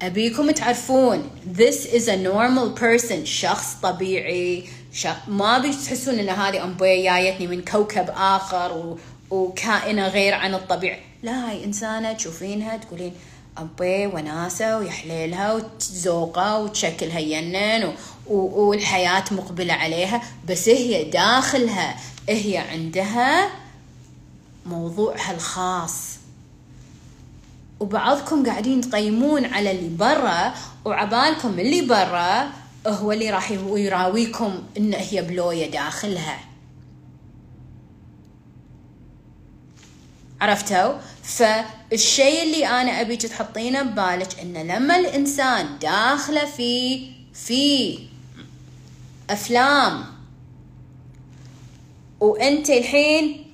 [0.03, 5.29] أبيكم تعرفون this is a normal person شخص طبيعي شخ...
[5.29, 8.99] ما بتحسون إن هذه امبويه جايتني من كوكب آخر و...
[9.31, 10.99] وكائنة غير عن الطبيعة.
[11.23, 13.13] لا هاي إنسانة تشوفينها تقولين
[13.59, 17.93] أبي وناسة ويحليلها وتزوقها وتشكلها ينن
[18.27, 21.97] والحياة مقبلة عليها بس هي داخلها
[22.29, 23.51] هي عندها
[24.67, 25.95] موضوعها الخاص.
[27.81, 30.55] وبعضكم قاعدين تقيمون على اللي برا
[30.85, 32.49] وعبالكم اللي برا
[32.87, 36.39] هو اللي راح يراويكم إن هي بلوية داخلها.
[40.45, 47.01] عرفتوا؟ فالشيء اللي أنا ابيك تحطينه ببالك إنه لما الإنسان داخله في
[47.35, 47.99] في
[49.31, 50.05] أفلام
[52.21, 53.45] وأنت الحين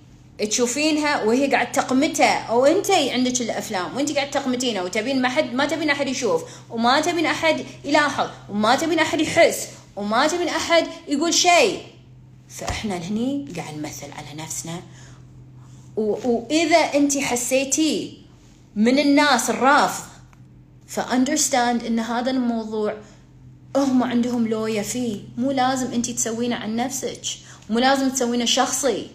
[0.51, 5.67] تشوفينها وهي قاعد تقمتها أو أنت عندك الأفلام وأنت قاعد تقمتينها وتبين ما حد ما
[5.67, 11.35] تبين أحد يشوف وما تبين أحد يلاحظ وما تبين أحد يحس وما تبين أحد يقول
[11.35, 11.83] شيء.
[12.49, 14.81] فإحنا هني قاعد نمثل على نفسنا
[16.01, 18.23] واذا أنت حسيتي
[18.77, 20.05] من الناس الرافض
[20.87, 22.95] فأندرستاند إن هذا الموضوع
[23.77, 25.21] هم عندهم لوية فيه.
[25.39, 27.21] مو لازم أنت تسوينه عن نفسك.
[27.71, 29.11] مو لازم تسوينه شخصي.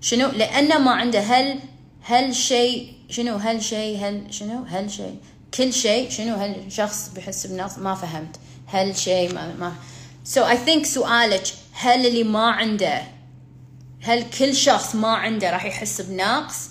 [0.00, 1.58] شنو؟ لأنه ما عنده هل
[2.02, 5.16] هل شيء شنو؟ هل شيء هل شنو؟ هل شيء.
[5.54, 8.36] كل شيء شنو؟ هل شخص بحس بنفس ما فهمت.
[8.72, 9.72] هل شيء ما, ما.
[10.24, 13.02] So I think سؤالك هل اللي ما عنده
[14.02, 16.70] هل كل شخص ما عنده راح يحس بنقص؟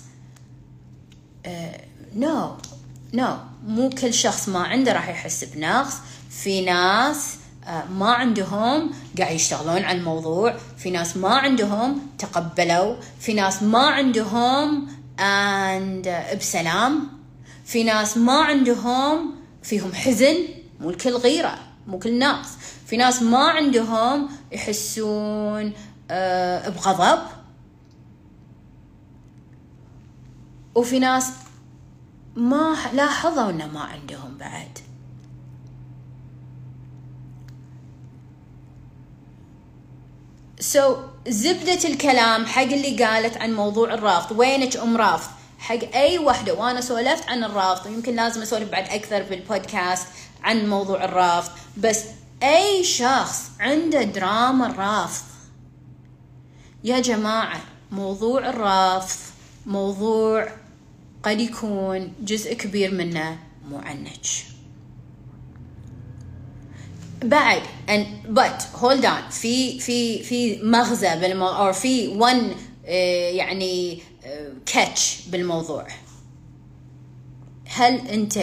[2.16, 2.66] نو uh,
[3.14, 3.30] نو no.
[3.66, 5.94] مو كل شخص ما عنده راح يحس بنقص.
[6.30, 10.56] في ناس uh, ما عندهم قاعد يشتغلون على الموضوع.
[10.78, 12.96] في ناس ما عندهم تقبلوا.
[13.20, 14.88] في ناس ما عندهم
[15.18, 17.08] and uh, بسلام.
[17.64, 20.36] في ناس ما عندهم فيهم حزن.
[20.80, 21.71] مو الكل غيره.
[21.86, 22.56] مو كل الناس
[22.86, 25.72] في ناس ما عندهم يحسون
[26.10, 27.22] آه بغضب.
[30.74, 31.30] وفي ناس
[32.36, 34.78] ما لاحظوا إنه ما عندهم بعد.
[40.60, 46.54] so, زبدة الكلام حق اللي قالت عن موضوع الرافض وينك أم رافض؟ حق أي وحدة.
[46.54, 50.06] وأنا سولفت عن الرافض ويمكن لازم أسولف بعد أكثر في البودكاست.
[50.42, 52.04] عن موضوع الرافض بس
[52.42, 55.24] أي شخص عنده دراما الرافض.
[56.84, 59.20] يا جماعة موضوع الرافض
[59.66, 60.48] موضوع
[61.22, 63.38] قد يكون جزء كبير منه
[63.70, 64.42] معنج.
[67.24, 72.56] بعد and but hold on في في في مغزى بالموضوع في one
[73.36, 74.02] يعني
[74.66, 75.86] كاتش بالموضوع.
[77.66, 78.38] هل أنت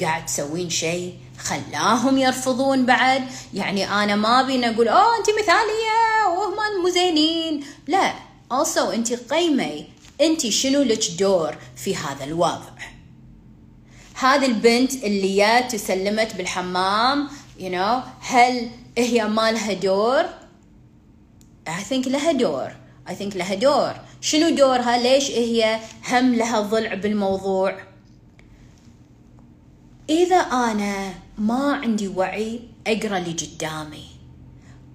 [0.00, 3.22] قاعد تسوين شيء؟ خلاهم يرفضون بعد.
[3.54, 7.64] يعني أنا ما بينا أقول أوه انت مثالية وهم مو زينين.
[7.86, 8.12] لا
[8.52, 9.86] also انت قيمي
[10.20, 12.74] انت شنو لك دور في هذا الوضع؟
[14.14, 17.28] هذه البنت اللي جات وسلمت بالحمام
[17.58, 20.24] you know هل هي ما لها دور؟
[21.68, 22.72] I think لها دور.
[23.08, 23.92] I think لها دور.
[24.20, 27.93] شنو دورها؟ ليش هي هم لها ضلع بالموضوع؟
[30.10, 34.04] إذا أنا ما عندي وعي أقرأ اللي قدامي.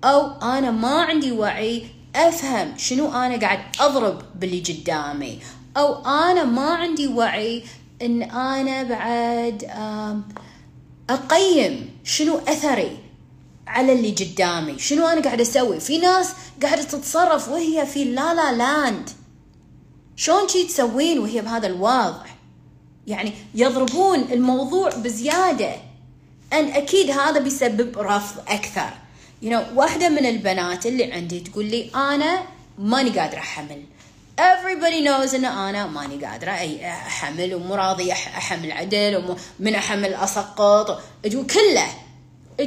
[0.03, 1.86] أو أنا ما عندي وعي
[2.16, 5.39] أفهم شنو أنا قاعد أضرب باللي قدامي.
[5.78, 7.64] أو أنا ما عندي وعي
[8.01, 9.64] إن أنا بعد
[11.10, 12.97] أقيم شنو أثري
[13.68, 14.80] على اللي قدامي.
[14.80, 16.34] شنو أنا قاعد أسوي؟ في ناس
[16.64, 19.10] قاعدة تتصرف وهي في لا لا لاند.
[20.16, 22.26] شلون تسوين وهي بهذا الوضع
[23.10, 25.76] يعني يضربون الموضوع بزيادة.
[26.53, 28.89] أن أكيد هذا بيسبب رفض أكثر.
[29.43, 32.43] You know, واحدة من البنات اللي عندي تقول لي أنا
[32.80, 33.84] ماني قادرة أحمل.
[34.39, 41.01] Everybody knows إن أنا ماني قادرة أي أحمل ومو راضية أحمل عدل ومن أحمل أسقط.
[41.24, 41.88] تقول كله.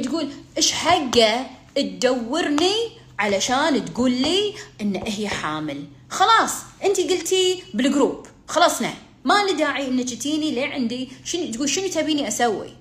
[0.01, 2.75] تقول إيش حقه تدورني
[3.19, 5.85] علشان تقول لي إن هي حامل.
[6.09, 6.51] خلاص
[6.85, 8.93] انت قلتي بال group خلصنا
[9.25, 12.73] ما لي داعي إنك تجيني لعندي شنو تقول؟ شنو تبيني أسوي؟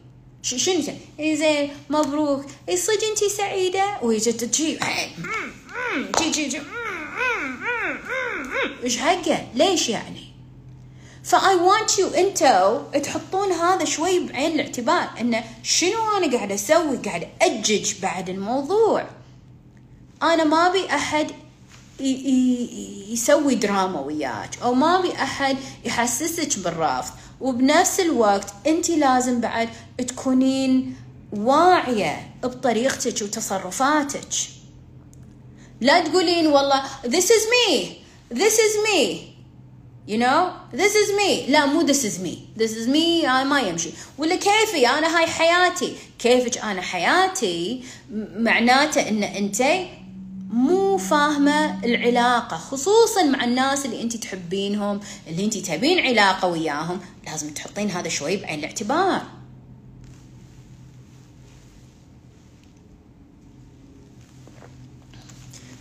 [0.43, 0.83] شنو
[1.21, 2.45] اي زين مبروك.
[2.69, 4.79] اي صدق انت سعيدة؟ وهي تجي.
[6.19, 6.61] جي جي
[8.85, 10.33] إيش حقه؟ ليش يعني؟
[11.25, 17.29] فاي وانت يو أنتو تحطون هذا شوي بعين الاعتبار إنه شنو أنا قاعد أسوي؟ قاعد
[17.43, 19.07] أجج بعد الموضوع.
[20.23, 21.31] أنا ما أبي أحد
[22.01, 24.59] يسوي دراما وياك.
[24.63, 27.13] أو ما ابي احد يحسسك بالرفض.
[27.41, 29.69] وبنفس الوقت انت لازم بعد
[29.99, 30.97] تكونين
[31.33, 34.29] واعية بطريقتك وتصرفاتك.
[35.81, 37.87] لا تقولين والله this is me
[38.35, 39.33] this is me.
[40.09, 41.51] You know this is me.
[41.51, 42.61] لا مو this is me.
[42.61, 45.93] This is me آه ما يمشي ولا كيفي أنا هاي حياتي.
[46.19, 47.85] كيفك أنا حياتي؟
[48.37, 49.63] معناته إن أنت
[50.93, 57.01] مو فاهمة العلاقة خصوصا مع الناس اللي أنت تحبينهم اللي أنت تبين علاقة وياهم.
[57.27, 59.23] لازم تحطين هذا شوي بعين الاعتبار.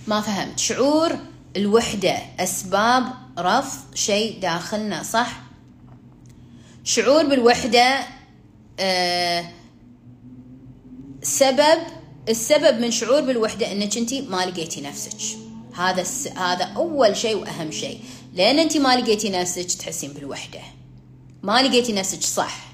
[0.07, 0.59] ما فهمت.
[0.59, 1.17] شعور
[1.55, 5.41] الوحدة أسباب رفض شيء داخلنا صح؟
[6.83, 7.99] شعور بالوحدة
[8.79, 9.45] آه
[11.23, 15.37] سبب السبب من شعور بالوحدة إنك انت ما لقيتي نفسك.
[15.73, 16.27] هذا الس...
[16.27, 17.99] هذا أول شيء وأهم شيء.
[18.33, 20.59] لأن انت ما لقيتي نفسك تحسين بالوحدة.
[21.43, 22.73] ما لقيتي نفسك صح.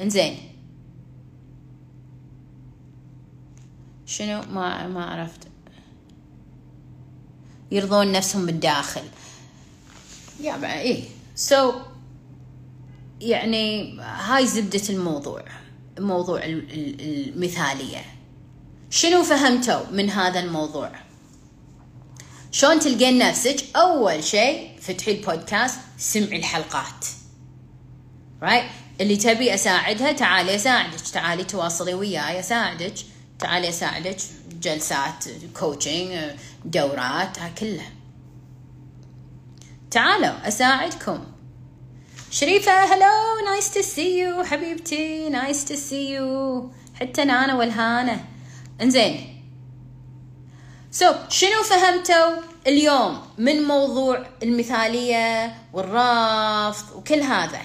[0.00, 0.38] إنزين.
[4.06, 5.48] شنو؟ ما ما عرفت.
[7.70, 9.02] يرضون نفسهم بالداخل
[10.40, 11.04] يا إيه.
[11.34, 11.72] سو
[13.20, 15.44] يعني هاي زبدة الموضوع.
[15.98, 18.04] موضوع المثالية.
[18.90, 20.92] شنو فهمتوا من هذا الموضوع؟
[22.52, 27.06] شلون تلقين نفسك؟ أول شيء فتحي البودكاست سمعي الحلقات.
[28.42, 29.00] right?
[29.00, 31.00] اللي تبي أساعدها تعالي أساعدك.
[31.00, 32.94] تعالي تواصلي وياي أساعدك.
[33.38, 34.16] تعالي أساعدك.
[34.62, 35.24] جلسات
[35.58, 36.30] coaching
[36.64, 37.92] دورات ها كلها.
[39.90, 41.24] تعالوا أساعدكم.
[42.30, 48.24] شريفة hello nice to see you حبيبتي nice to see you حتى أنا والهانة
[48.80, 49.44] انزين.
[50.90, 57.60] سو so, شنو فهمتوا اليوم من موضوع المثالية والرفض وكل هذا؟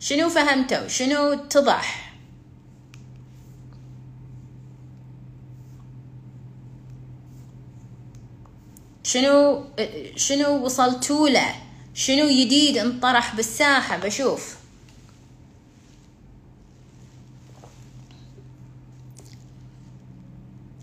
[0.00, 2.07] شنو فهمتوا؟ شنو اتضح؟
[9.08, 9.64] شنو
[10.16, 11.54] شنو وصلتوا له
[11.94, 14.56] شنو جديد انطرح بالساحة؟ بشوف.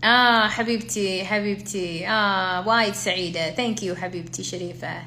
[0.04, 2.08] آه حبيبتي حبيبتي.
[2.08, 3.50] آه وايد سعيدة.
[3.50, 5.02] ثانك يو حبيبتي شريفة.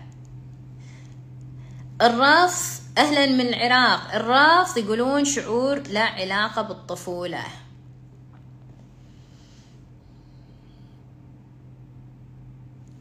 [2.02, 4.16] الرفض أهلا من العراق.
[4.16, 7.44] الرفض يقولون شعور لا علاقة بالطفولة.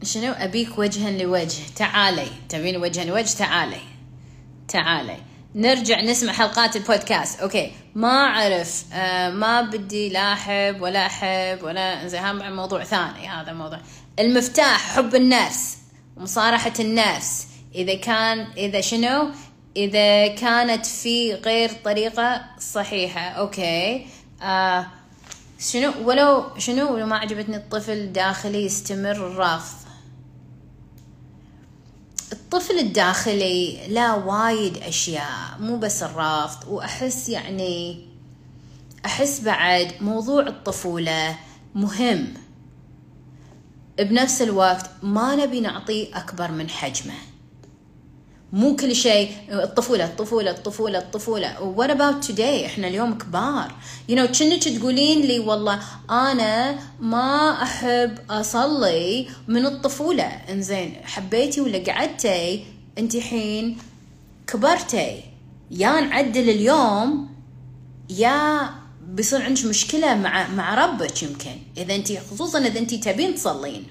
[0.03, 1.61] شنو؟ أبيك وجها لوجه.
[1.75, 2.27] تعالي.
[2.49, 3.81] تبين وجها لوجه؟ تعالي.
[4.67, 5.17] تعالي.
[5.55, 7.39] نرجع نسمع حلقات ال podcast.
[7.39, 7.71] okay.
[7.95, 13.27] ما أعرف آه ما بدي لا أحب ولا أحب ولا زي هذا موضوع ثاني.
[13.27, 13.79] هذا الموضوع
[14.19, 15.77] المفتاح حب النفس
[16.17, 17.47] ومصارحة النفس.
[17.75, 19.29] إذا كان إذا شنو؟
[19.77, 23.21] إذا كانت في غير طريقة صحيحة.
[23.21, 24.05] أوكي.
[24.41, 24.87] آه
[25.59, 29.78] شنو؟ ولو شنو؟ ولو ما عجبتني الطفل داخلي يستمر الرفض
[32.33, 38.05] الطفل الداخلي لا وايد أشياء مو بس الرفض وأحس يعني
[39.05, 41.35] أحس بعد موضوع الطفولة
[41.75, 42.33] مهم.
[43.99, 47.13] بنفس الوقت ما نبي نعطيه أكبر من حجمه.
[48.53, 51.61] مو كل شيء الطفولة الطفولة الطفولة الطفولة.
[51.61, 53.71] what about today إحنا اليوم كبار.
[54.09, 55.79] you know كأنك تقولين لي والله
[56.09, 60.23] أنا ما أحب أصلي من الطفولة.
[60.23, 62.65] إنزين حبيتي ولا قعدتي؟
[62.97, 63.77] أنت حين
[64.47, 65.23] كبرتي.
[65.71, 67.29] يا نعدل اليوم
[68.09, 68.69] يا
[69.07, 71.57] بيصير عندك مشكلة مع مع ربك يمكن.
[71.77, 73.83] إذا أنت خصوصا إذا أنت تبين تصلين.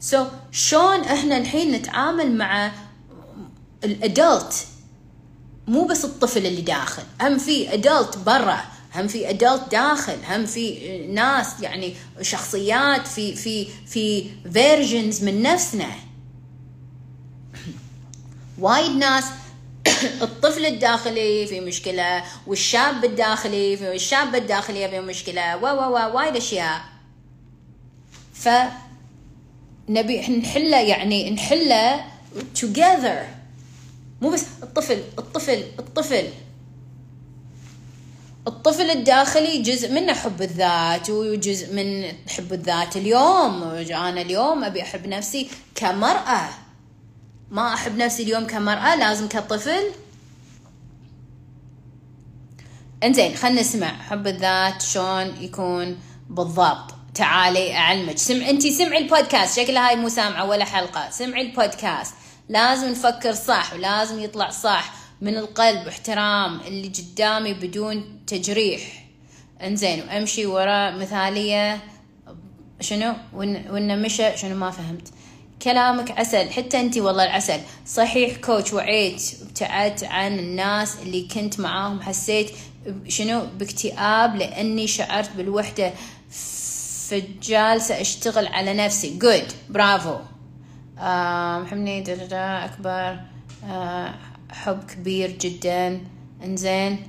[0.00, 2.72] so, شلون إحنا الحين نتعامل مع
[3.84, 4.66] ال adult
[5.68, 8.60] مو بس الطفل اللي داخل هم في adult برا
[8.94, 15.90] هم في adult داخل هم في ناس يعني شخصيات في في في versions من نفسنا.
[18.58, 19.24] وايد ناس
[20.22, 26.80] الطفل الداخلي في مشكلة والشاب الداخلي في الشابة الداخلية في مشكلة و و وايد أشياء.
[28.34, 28.48] ف
[29.88, 32.04] نبي نحله يعني نحله
[32.60, 33.37] together.
[34.20, 36.28] مو بس الطفل الطفل الطفل.
[38.46, 43.62] الطفل الداخلي جزء منه حب الذات وجزء من حب الذات اليوم.
[43.62, 46.48] أنا اليوم أبي أحب نفسي كمرأة.
[47.50, 49.90] ما أحب نفسي اليوم كمرأة لازم كطفل.
[53.04, 53.88] إنزين خلينا نسمع.
[53.88, 55.98] حب الذات شلون يكون
[56.30, 58.18] بالضبط؟ تعالي أعلمك.
[58.18, 59.60] سمع انت سمعي البودكاست.
[59.60, 61.10] شكلها هاي مو سامعة ولا حلقة.
[61.10, 62.14] سمعي البودكاست.
[62.48, 69.04] لازم نفكر صح ولازم يطلع صح من القلب احترام اللي قدامي بدون تجريح.
[69.62, 71.80] انزين وامشي ورا مثالية
[72.80, 75.08] شنو؟ وإن مشى شنو؟ ما فهمت.
[75.62, 77.60] كلامك عسل حتى أنت والله العسل.
[77.86, 82.50] صحيح كوتش وعيت ابتعدت عن الناس اللي كنت معاهم حسيت
[83.08, 85.92] شنو؟ باكتئاب لأني شعرت بالوحدة.
[87.08, 89.18] فجالسة اشتغل على نفسي.
[89.18, 90.16] جود برافو
[90.98, 93.20] محمني دا أكبر.
[93.64, 94.14] آه،
[94.50, 96.00] حب كبير جدا.
[96.44, 97.06] إنزين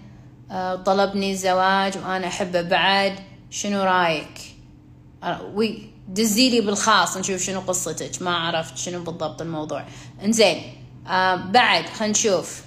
[0.51, 2.61] آه، طلبني الزواج وأنا أحبه.
[2.61, 3.15] بعد
[3.49, 4.55] شنو رأيك؟
[5.23, 8.21] آه، وي دزيلي بالخاص نشوف شنو قصتك.
[8.21, 9.85] ما عرفت شنو بالضبط الموضوع.
[10.23, 10.61] إنزين
[11.45, 12.63] بعد خلينا نشوف.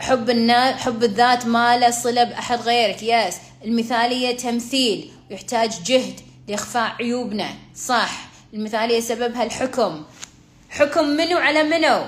[0.00, 0.76] حب النا...
[0.76, 3.02] حب الذات ما له صلة بأحد غيرك.
[3.02, 5.10] يس المثالية تمثيل.
[5.30, 6.20] ويحتاج جهد.
[6.48, 7.48] لإخفاء عيوبنا.
[7.74, 8.28] صح.
[8.54, 10.02] المثالية سببها الحكم.
[10.70, 12.04] حكم منو على منو؟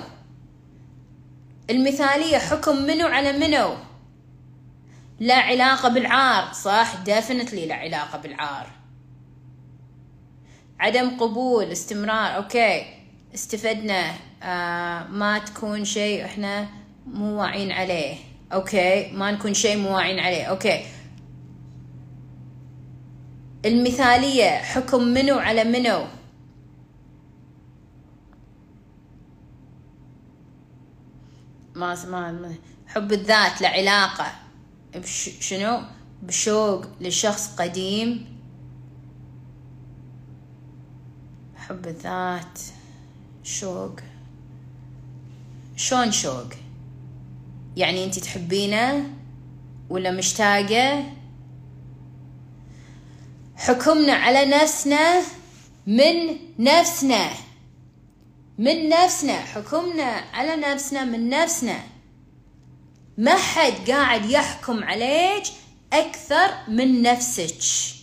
[1.71, 3.75] المثالية حكم منو على منو؟
[5.21, 6.53] لا علاقة بالعار.
[6.53, 6.95] صح.
[7.05, 8.67] Definitely لا علاقة بالعار.
[10.81, 12.37] عدم قبول استمرار.
[12.37, 12.87] أوكي.
[13.35, 14.15] استفدنا.
[14.43, 16.69] آه ما تكون شيء إحنا
[17.07, 18.17] مو واعين عليه.
[18.53, 19.11] okay.
[19.13, 20.45] ما نكون شيء مو واعين عليه.
[20.45, 20.85] okay.
[23.65, 26.07] المثالية حكم منو على منو؟
[31.75, 32.55] ما ما
[32.87, 34.33] حب الذات لعلاقة
[35.41, 35.83] شنو؟
[36.23, 38.39] بشوق لشخص قديم.
[41.57, 42.59] حب الذات
[43.43, 43.97] شوق.
[45.77, 46.49] شلون شوق؟
[47.77, 49.11] يعني انت تحبينه
[49.91, 51.05] ولا مشتاقة؟
[53.57, 55.23] حكمنا على نفسنا
[55.87, 57.31] من نفسنا.
[58.59, 61.81] من نفسنا حكمنا على نفسنا من نفسنا.
[63.19, 65.43] ما حد قاعد يحكم عليك
[65.93, 67.95] أكثر من نفسك.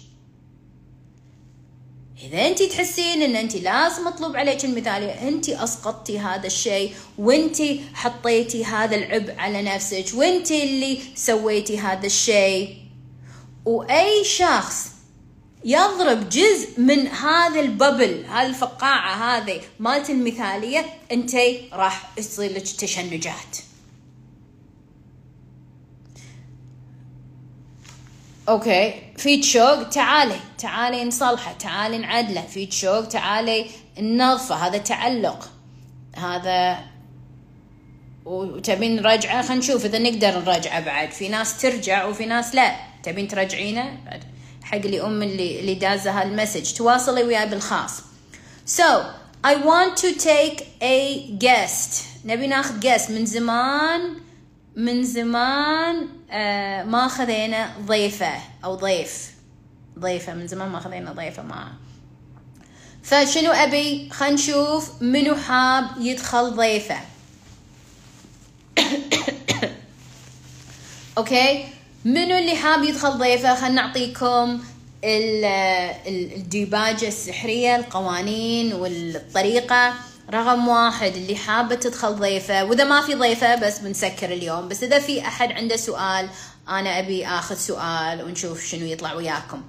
[2.24, 7.62] إذا أنت تحسين إن أنت لازم مطلوب عليك المثاليه أنت أسقطتي هذا الشيء وأنت
[7.94, 12.78] حطيتي هذا العبء على نفسك وأنت اللي سويتي هذا الشيء.
[13.66, 14.91] وأي شخص
[15.66, 21.36] يضرب جزء من هذا الببل هذه الفقاعة هذه مالت المثالية أنت
[21.74, 23.58] راح يصير لك تشنجات.
[28.50, 32.42] أوكي في شوق تعالي تعالي نصلحه تعالي نعدله.
[32.42, 33.66] في شوق تعالي
[34.00, 35.52] ننظفه هذا تعلق.
[36.16, 36.80] هذا
[38.26, 41.12] وتبين نرجعه خلينا نشوف إذا نقدر نرجعه بعد.
[41.12, 42.76] في ناس ترجع وفي ناس لا.
[43.04, 43.98] تبين ترجعينه
[44.72, 48.02] حق اللي ام اللي اللي دازه هالمسج تواصلي وياي بالخاص.
[48.78, 49.04] So
[49.44, 52.04] I want to take a guest.
[52.26, 53.12] نبي ناخذ guest.
[53.12, 54.16] من زمان
[54.76, 59.32] من زمان آه ما خذينا ضيفة أو ضيف.
[60.00, 60.34] ضيفة.
[60.34, 61.72] من زمان ما خذينا ضيفة معه
[63.04, 66.98] فشنو أبي؟ خلينا نشوف منو حاب يدخل ضيفة.
[71.18, 74.62] أوكي منو اللي حاب يدخل ضيفة؟ خلينا نعطيكم
[76.08, 79.94] الديباجة السحرية القوانين والطريقة.
[80.34, 85.00] رقم واحد اللي حابة تدخل ضيفة وإذا ما في ضيفة بس بنسكر اليوم بس إذا
[85.00, 86.30] في أحد عنده سؤال
[86.70, 89.62] أنا أبي آخذ سؤال ونشوف شنو يطلع وياكم.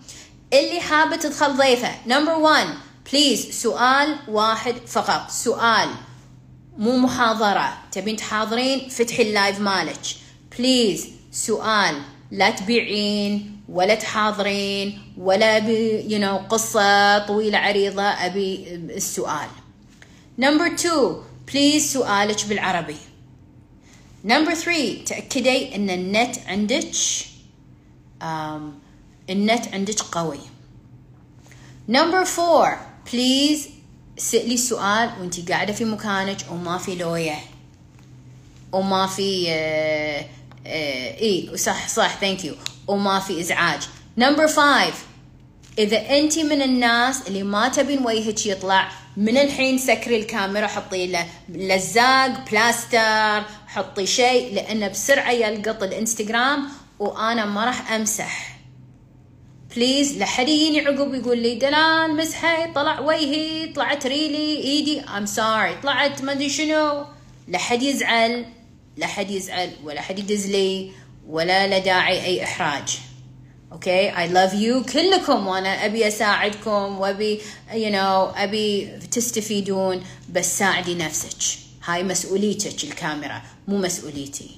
[0.52, 2.66] اللي حابة تدخل ضيفة number 1
[3.12, 5.30] please سؤال واحد فقط.
[5.30, 5.88] سؤال
[6.78, 7.78] مو محاضرة.
[7.92, 10.00] تبين تحاضرين فتحي ال live مالك.
[10.58, 12.02] please سؤال
[12.32, 18.02] لا تبيعين ولا تحاضرين ولا بي you know, قصة طويلة عريضة.
[18.02, 19.48] أبي السؤال.
[20.38, 21.16] number 2
[21.52, 22.96] please سؤالك بالعربي.
[24.24, 26.94] number 3 تأكدي إن النت عندك
[28.22, 28.62] um,
[29.30, 30.38] النت عندك قوي.
[31.88, 33.68] number 4 please
[34.16, 37.38] سألي سؤال وانت قاعدة في مكانك وما في لوية.
[38.72, 40.26] وما في آه
[40.66, 42.54] اي صح صح thank you
[42.88, 43.82] وما في ازعاج
[44.16, 44.92] number 5
[45.78, 51.26] إذا أنت من الناس اللي ما تبين وجهك يطلع من الحين سكري الكاميرا حطي له
[51.48, 58.58] لزاق بلاستر حطي شيء لأنه بسرعة يلقط الإنستغرام وأنا ما راح أمسح.
[59.76, 65.74] please لحد يجيني عقب يقول لي دلال مسحي طلع وجهي طلعت ريلي إيدي ام sorry
[65.82, 67.04] طلعت ما أدري شنو.
[67.48, 68.44] لحد يزعل.
[68.96, 70.92] لحد يزعل ولا حد يدز لي
[71.28, 72.98] ولا له داعي أي إحراج.
[73.72, 75.46] okay I love you كلكم.
[75.46, 77.40] وأنا أبي أساعدكم وأبي
[77.72, 80.04] يو you know أبي تستفيدون.
[80.30, 81.58] بس ساعدي نفسك.
[81.84, 84.50] هاي مسؤوليتك الكاميرا مو مسؤوليتي.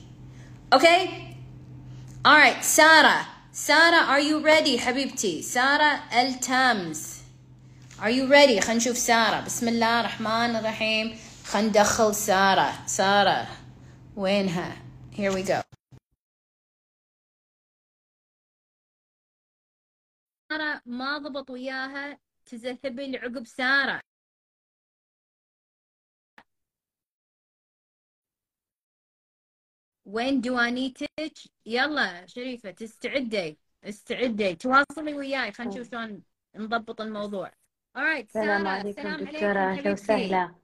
[0.72, 1.08] okay
[2.28, 7.02] alright سارة سارة are you ready حبيبتي؟ سارة التامز
[8.00, 8.60] are you ready?
[8.60, 11.16] خلينا نشوف سارة بسم الله الرحمن الرحيم.
[11.44, 13.46] خلينا ندخل سارة سارة
[14.16, 15.62] وينها here we go.
[20.52, 24.00] سارة ما ضبط وياها؟ تذهبي لعقب سارة.
[30.04, 31.08] وين دوانيتك
[31.66, 35.52] يلا شريفة تستعدي استعدي تواصلي وياي.
[35.52, 36.22] خلينا نشوف شلون
[36.54, 37.50] نضبط الموضوع.
[37.98, 40.63] Alright السلام عليكم دكتورة أهلا وسهلا.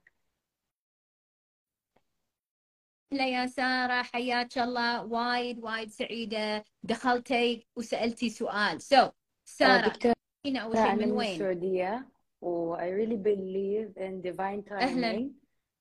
[3.13, 9.11] هلا يا سارة حياك الله وايد وايد سعيدة دخلتي وسألتي سؤال سو so,
[9.45, 12.07] سارة دكتورة هنا أول شيء من وين؟ السعودية
[12.41, 15.31] و I really believe in divine timing أهلاً.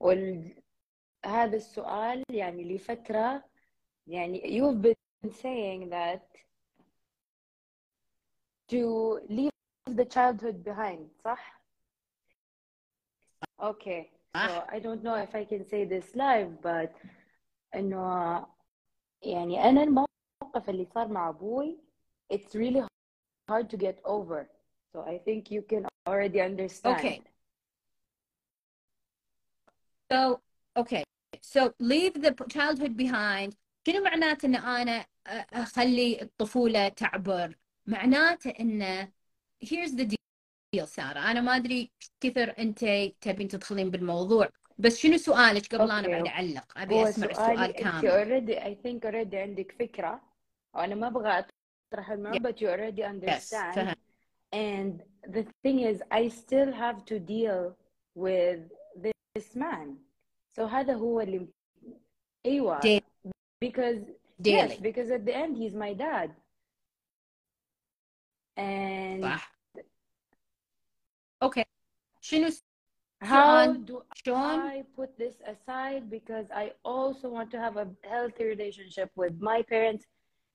[0.00, 0.54] وال...
[1.24, 3.44] هذا السؤال يعني لفترة
[4.06, 6.26] يعني you've been saying that
[8.68, 9.50] to leave
[9.90, 11.62] the childhood behind صح؟
[13.62, 14.64] Okay so.
[14.68, 16.92] I don't know if I can say this live but
[17.74, 18.46] إنه
[19.22, 21.78] يعني أنا الموقف اللي صار مع أبوي
[22.32, 22.82] it's really
[23.50, 24.48] hard to get over
[24.92, 27.20] so I think you can already understand Okay.
[30.10, 30.40] So,
[30.76, 31.04] okay.
[31.40, 33.56] So leave the childhood behind.
[33.86, 35.06] شنو معناته إن أنا
[35.52, 39.12] أخلي الطفولة تعبر؟ معناته انه
[39.64, 42.84] here's the deal سارة أنا ما أدري كثر أنت
[43.20, 44.48] تبين تدخلين بالموضوع
[44.80, 46.08] بس شنو سؤالك قبل أنا أوكي.
[46.10, 50.22] بعد اعلق ابي اسمع السؤال سؤالي انت كامل already I think already عندك فكرة
[50.74, 51.44] وأنا ما أبغى
[51.92, 53.94] اطرح الموضوع but you already yes understand فهم
[54.52, 55.02] and
[55.34, 57.76] the thing is I still have to deal
[58.14, 58.60] with
[59.34, 59.88] this man
[60.56, 61.48] so هذا هو اللي
[62.46, 63.02] أيوه Daily.
[63.64, 63.98] because
[64.42, 66.30] yes daily because at the end he's my dad
[68.58, 69.52] and صح
[71.42, 71.64] أوكي
[72.20, 72.50] شنو
[73.23, 77.87] How سؤال do شلون I put this aside because I also want to have a
[78.03, 80.05] healthy relationship with my parents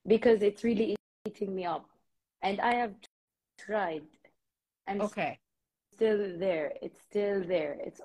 [0.06, 1.86] because it's really eating me up.
[2.42, 2.94] And I have
[3.58, 4.06] tried.
[4.88, 5.36] I'm اوكي
[5.94, 6.72] still there.
[6.82, 7.76] It's still there.
[7.86, 8.00] It's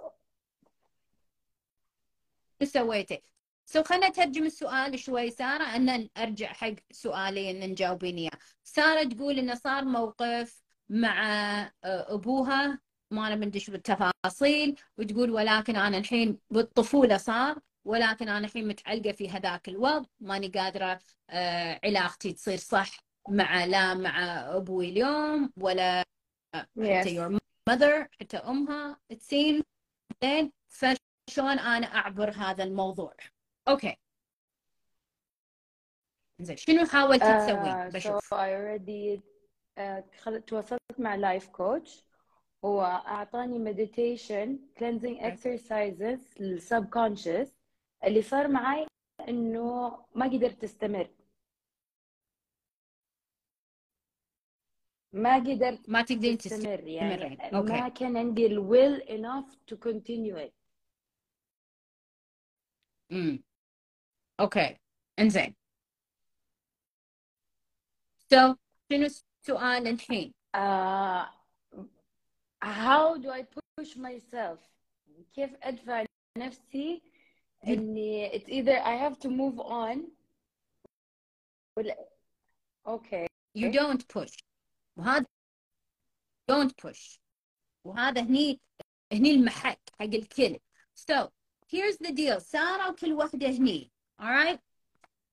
[2.59, 3.21] شو سويتي؟
[3.65, 8.39] سو خلنا نترجم السؤال شوي ساره ان ارجع حق سؤالي ان نجاوبين اياه.
[8.63, 11.23] ساره تقول انه صار موقف مع
[11.83, 12.79] آه، ابوها
[13.10, 19.30] ما نبي ندش بالتفاصيل وتقول ولكن أنا الحين بالطفولة صار ولكن أنا الحين متعلقة في
[19.30, 20.98] هذاك الوضع ماني قادرة
[21.30, 22.90] آه، علاقتي تصير صح
[23.28, 24.20] مع لا مع
[24.56, 26.02] أبوي اليوم ولا.
[26.56, 27.38] حتى your
[27.70, 29.00] mother حتى أمها.
[29.12, 29.62] It seems
[30.22, 33.14] زين فشلون أنا أعبر هذا الموضوع؟
[33.68, 33.96] okay.
[36.40, 39.20] زين شنو حاولتي تسوي؟ Uh, so بشوف I already
[39.78, 42.04] uh, خل- تواصلت مع life coach
[42.64, 44.48] هو أعطاني meditation
[44.78, 47.52] cleansing exercises لل subconscious
[48.04, 48.86] اللي صار معي
[49.28, 51.10] إنه ما قدرت أستمر.
[55.12, 57.36] ما قدرت ما تقدرين أستمر يعني.
[57.36, 57.80] تستمرين.
[57.80, 60.52] ما كان عندي ال will enough to continue it.
[63.12, 63.42] امم
[64.40, 64.78] okay.
[65.18, 65.54] إنزين.
[68.30, 68.54] so
[68.92, 71.39] شنو السؤال الحين؟ uh,
[72.62, 73.42] how do I
[73.78, 74.58] push myself?
[75.34, 76.04] كيف أدفع
[76.38, 77.02] نفسي؟
[77.66, 79.98] إني it's either I have to move on
[81.78, 81.96] ولا
[82.86, 83.26] okay.
[83.54, 84.34] You don't push.
[84.96, 85.26] وهذا
[86.50, 87.18] don't push.
[87.84, 88.60] وهذا هني
[89.12, 90.58] هني المحك حق الكل
[90.94, 91.28] so
[91.68, 92.38] here's the deal.
[92.38, 93.90] سارة وكل وحدة هني.
[94.22, 94.58] Alright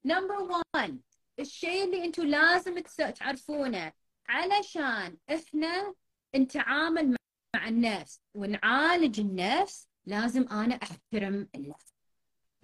[0.07, 0.43] number
[0.75, 0.91] one.
[1.39, 3.93] الشيء اللي أنتم لازم تس- تعرفونه.
[4.30, 5.93] علشان إحنا
[6.38, 7.09] نتعامل
[7.55, 11.93] مع- النفس ونعالج النفس لازم أنا أحترم النفس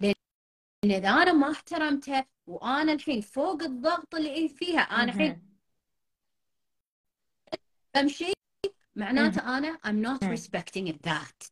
[0.00, 0.14] لأن
[0.84, 5.42] إذا أنا ما احترمته وأنا الحين فوق الضغط اللي فيها أنا الحين
[7.94, 8.32] بمشي
[8.96, 11.50] معناته أنا I'm not respecting that.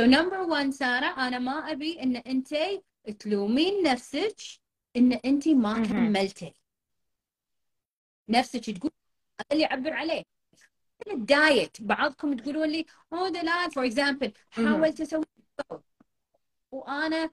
[0.00, 2.54] So number one سارة أنا ما أبي إن أنت
[3.18, 4.36] تلومين نفسك
[4.96, 5.86] إن أنت ما.
[5.86, 6.54] كملتي.
[8.28, 8.90] نفسك تقول
[9.52, 10.22] اللي يعبر عليه.
[11.10, 15.24] ال diet بعضكم تقولون لي أوه دلال for example حاولت أسوي
[16.72, 17.30] وأنا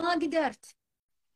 [0.00, 0.76] ما قدرت.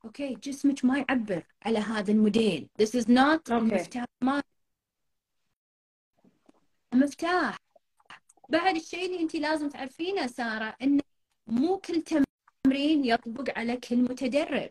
[0.05, 2.69] okay جسمك ما يعبر على هذا ال model.
[2.83, 3.55] This is not okay.
[3.55, 4.43] المفتاح ما
[6.95, 7.57] مفتاح.
[8.49, 11.01] بعد الشيء اللي انت لازم تعرفينه سارة ان
[11.47, 14.69] مو كل تمرين يطبق على كل متدرب.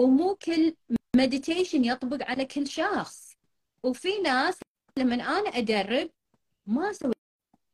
[0.00, 0.74] ومو كل
[1.16, 3.36] meditation يطبق على كل شخص.
[3.82, 4.58] وفي ناس
[4.98, 6.10] لما أنا أدرب
[6.66, 7.12] ما أسوي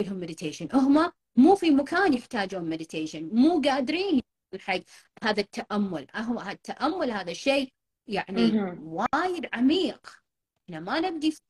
[0.02, 4.22] لهم meditation هم مو في مكان يحتاجون meditation مو قادرين
[4.58, 4.80] حق
[5.22, 6.06] هذا التأمل.
[6.14, 7.72] هو التأمل هذا شيء
[8.06, 8.60] يعني.
[8.82, 10.22] وايد عميق.
[10.64, 11.40] إحنا ما نبدي في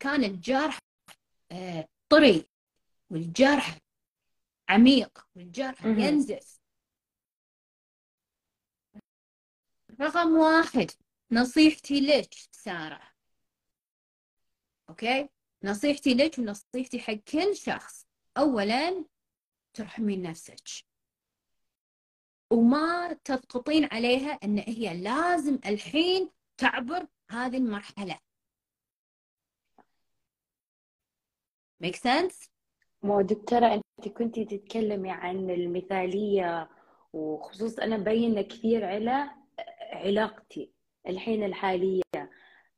[0.00, 0.78] كان الجرح
[1.52, 2.46] آه، طري
[3.10, 3.78] والجرح
[4.68, 5.84] عميق والجرح.
[5.84, 6.61] ينزف.
[10.02, 10.90] رقم واحد
[11.30, 13.00] نصيحتي لك سارة.
[14.88, 15.28] أوكي؟
[15.64, 18.06] نصيحتي لك ونصيحتي حق كل شخص.
[18.38, 19.04] اولا
[19.74, 20.84] ترحمين نفسك.
[22.50, 28.18] وما تضغطين عليها إن هي لازم الحين تعبر هذه المرحلة.
[31.84, 32.48] Make sense?
[33.02, 36.70] مو دكتورة أنت كنتي تتكلمي عن المثالية
[37.12, 39.41] وخصوصا أنا مبينة كثير على
[39.92, 40.70] علاقتي
[41.08, 42.02] الحين الحالية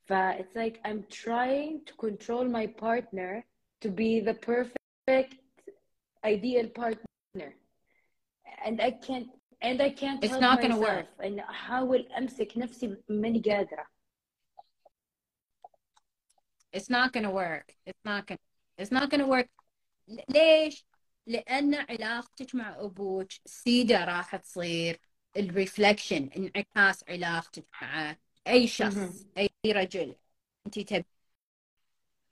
[0.03, 3.43] ف it's like I'm trying to control my partner
[3.81, 5.35] to be the perfect
[6.25, 7.49] ideal partner
[8.65, 9.27] and I can't
[9.61, 11.21] and I can't It's help not gonna myself work.
[11.23, 13.85] إن أحاول أمسك نفسي ماني قادرة
[16.77, 18.39] it's not gonna work it's not gonna
[18.77, 19.49] it's not gonna work
[20.29, 20.85] ليش؟
[21.27, 24.99] لأن علاقتك مع أبوك سيدة راح تصير
[25.37, 28.15] الريفلكشن انعكاس علاقتك مع
[28.47, 29.25] أي شخص.
[29.37, 30.15] أي رجل
[30.65, 31.05] أنت تبي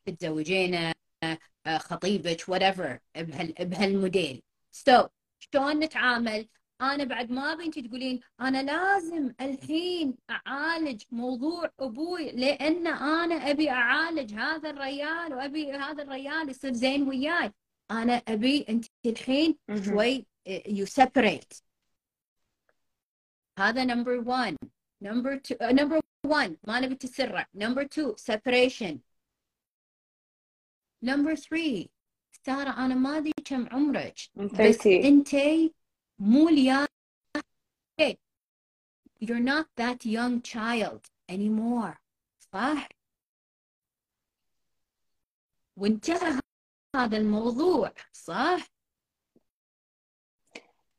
[0.06, 0.94] تتزوجينه
[1.24, 4.42] آه، خطيبك whatever بهال بهالموديل
[4.90, 5.08] so
[5.40, 6.48] شلون نتعامل؟
[6.82, 13.70] أنا بعد ما أبي أنت تقولين أنا لازم الحين أعالج موضوع أبوي لأن أنا أبي
[13.70, 17.54] أعالج هذا الريال وأبي هذا الريال يصير زين وياي
[17.92, 19.58] أنا أبي أنت الحين.
[19.86, 20.26] شوي
[20.68, 21.63] you separate
[23.59, 24.57] هذا number one
[25.01, 28.99] number two uh, number one ما نبي تسرع number two separation
[31.03, 31.89] نمبر 3
[32.47, 35.75] سارة أنا ما أدري كم عمرك I'm بس 30 أنتي
[36.19, 36.87] مو اليا
[39.25, 41.01] you're not that young child
[41.31, 41.99] anymore
[42.53, 42.89] صح
[45.77, 46.41] وانتهى
[46.97, 48.69] هذا الموضوع صح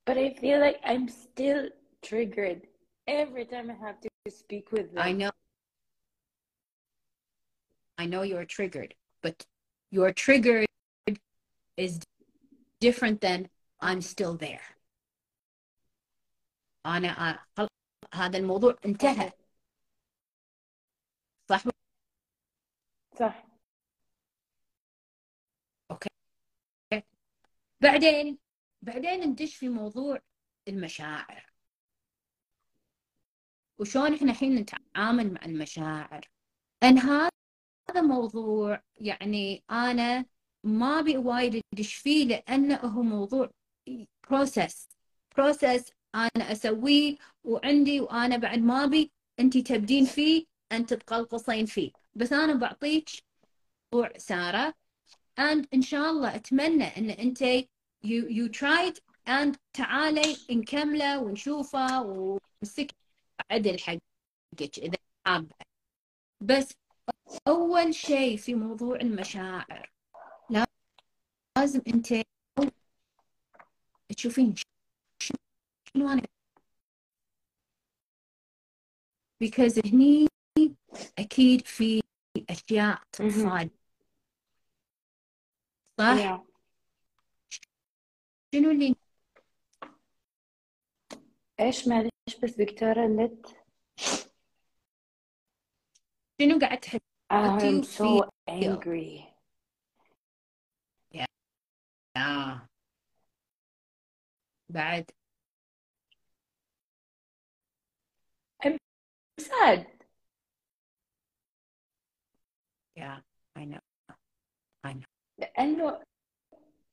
[0.10, 1.70] but I feel like I'm still
[2.04, 2.62] triggered
[3.08, 5.32] every time I have to speak with them I know
[7.98, 9.46] I know you're triggered but
[9.92, 10.66] your triggered
[11.78, 12.00] is
[12.80, 13.50] different than
[13.82, 14.62] I'm still there
[16.86, 17.68] أنا أنا-
[18.14, 19.32] هذا الموضوع انتهى
[21.50, 21.64] صح
[23.20, 23.50] صح
[27.82, 28.38] بعدين
[28.82, 30.20] بعدين ندش في موضوع
[30.68, 31.46] المشاعر
[33.85, 36.29] وشون إحنا الحين نتعامل مع المشاعر؟
[36.83, 37.31] ان هذا
[37.97, 40.27] موضوع يعني أنا
[40.65, 43.51] ما أبي وايد أدش فيه لأنه هو موضوع
[44.31, 44.89] process
[45.37, 51.91] process أنا أسويه وعندي وأنا بعد ما أبي انت تبدين فيه أنت تقلقصين فيه.
[52.15, 53.09] بس أنا بعطيك
[53.93, 54.75] موضوع سارة.
[55.41, 57.45] And إن شاء الله أتمنى إن أنت
[58.07, 63.04] you you tried and تعالي نكمله ونشوفه ونمسك
[63.51, 65.55] عدل حقك إذا حابه
[66.41, 66.75] بس
[67.49, 69.91] أول شيء في موضوع المشاعر
[71.57, 72.25] لازم أنت
[74.09, 74.55] تشوفين
[75.19, 76.23] شنو أنا
[79.45, 80.29] because هني
[81.19, 82.03] أكيد في
[82.51, 83.71] أشياء تتصاد
[85.99, 86.41] صح؟ Yeah.
[88.55, 88.95] شنو اللي
[91.60, 92.10] ايش معلش
[92.44, 93.48] بس دكتورة النت
[96.42, 97.00] شنو قاعد تحس
[97.32, 98.30] I'm you so feel?
[98.50, 99.30] angry
[102.18, 102.68] آه.
[104.70, 105.12] بعد
[109.42, 109.86] sad
[112.96, 113.20] yeah
[113.56, 113.80] I know
[114.84, 115.06] I know
[115.38, 116.04] لأنه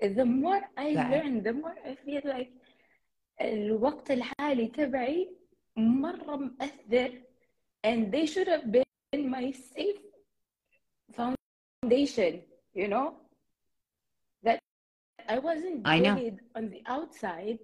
[0.02, 1.10] the more I بعد.
[1.12, 2.50] learn the more I feel like
[3.40, 5.36] الوقت الحالي تبعي
[5.76, 7.22] مرة مؤثر
[7.86, 10.00] and they should have been my safe
[11.16, 12.42] foundation
[12.74, 13.14] you know
[14.42, 14.58] that
[15.28, 16.14] I wasn't I know.
[16.14, 17.58] bullied on the outside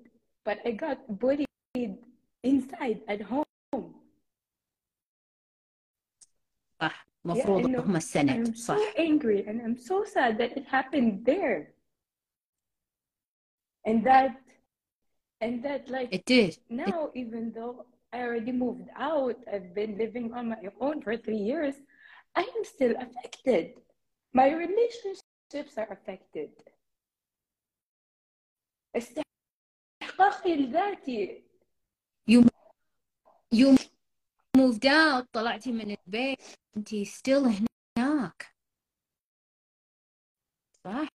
[0.45, 1.99] but I got bullied
[2.45, 3.45] inside at home
[6.81, 10.67] صح مفروض إنه هم السند I'm صح so angry and I'm so sad that it
[10.67, 11.75] happened there.
[13.85, 14.37] And that,
[15.41, 20.33] and that, like, it did now, even though I already moved out, I've been living
[20.35, 21.75] on my own for three years,
[22.37, 23.75] I am still affected.
[24.33, 26.51] My relationships are affected.
[28.97, 31.43] استحقاقي الذاتي
[32.31, 32.45] you
[33.55, 33.77] you
[34.57, 36.39] moved out طلعتي من البيت
[36.77, 37.67] انتي still
[37.99, 38.55] هناك
[40.85, 41.09] صح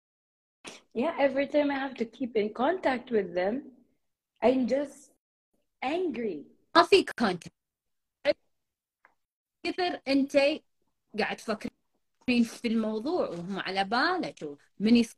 [0.94, 3.54] Yeah, every time I have to keep in contact with them,
[4.43, 5.11] I'm just
[5.83, 6.45] angry.
[6.75, 7.51] ما في كونتاكت
[9.63, 10.63] كثر انتي
[11.19, 14.39] قاعد تفكرين في الموضوع وهم على بالك
[14.79, 15.17] ومن يصير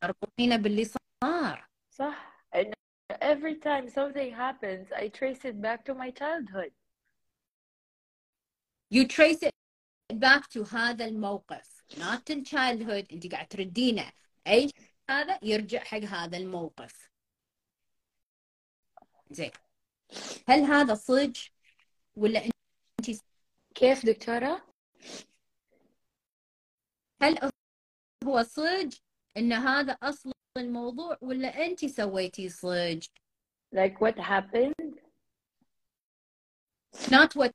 [0.00, 1.68] تربطينه باللي صار.
[1.90, 2.44] صح.
[2.54, 2.74] And
[3.20, 6.72] every time something happens I trace it back to my childhood.
[8.90, 9.54] You trace it
[10.14, 13.12] back to هذا الموقف not in childhood.
[13.12, 14.12] أنت قاعد تردينه.
[14.46, 14.74] أي شيء
[15.10, 17.11] هذا يرجع حق هذا الموقف.
[19.32, 19.50] زين.
[20.48, 21.32] هل هذا صدق
[22.16, 23.20] ولا إنت
[23.74, 24.66] كيف دكتورة؟
[27.22, 27.50] هل
[28.24, 28.98] هو صدق
[29.36, 33.08] إن هذا أصل الموضوع ولا إنت سويتي صدق؟
[33.74, 35.00] Like what happened?
[37.10, 37.52] Not what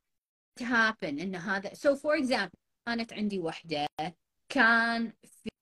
[0.59, 1.21] happened.
[1.21, 2.57] إن هذا so for example
[2.87, 3.87] كانت عندي وحدة
[4.49, 5.13] كان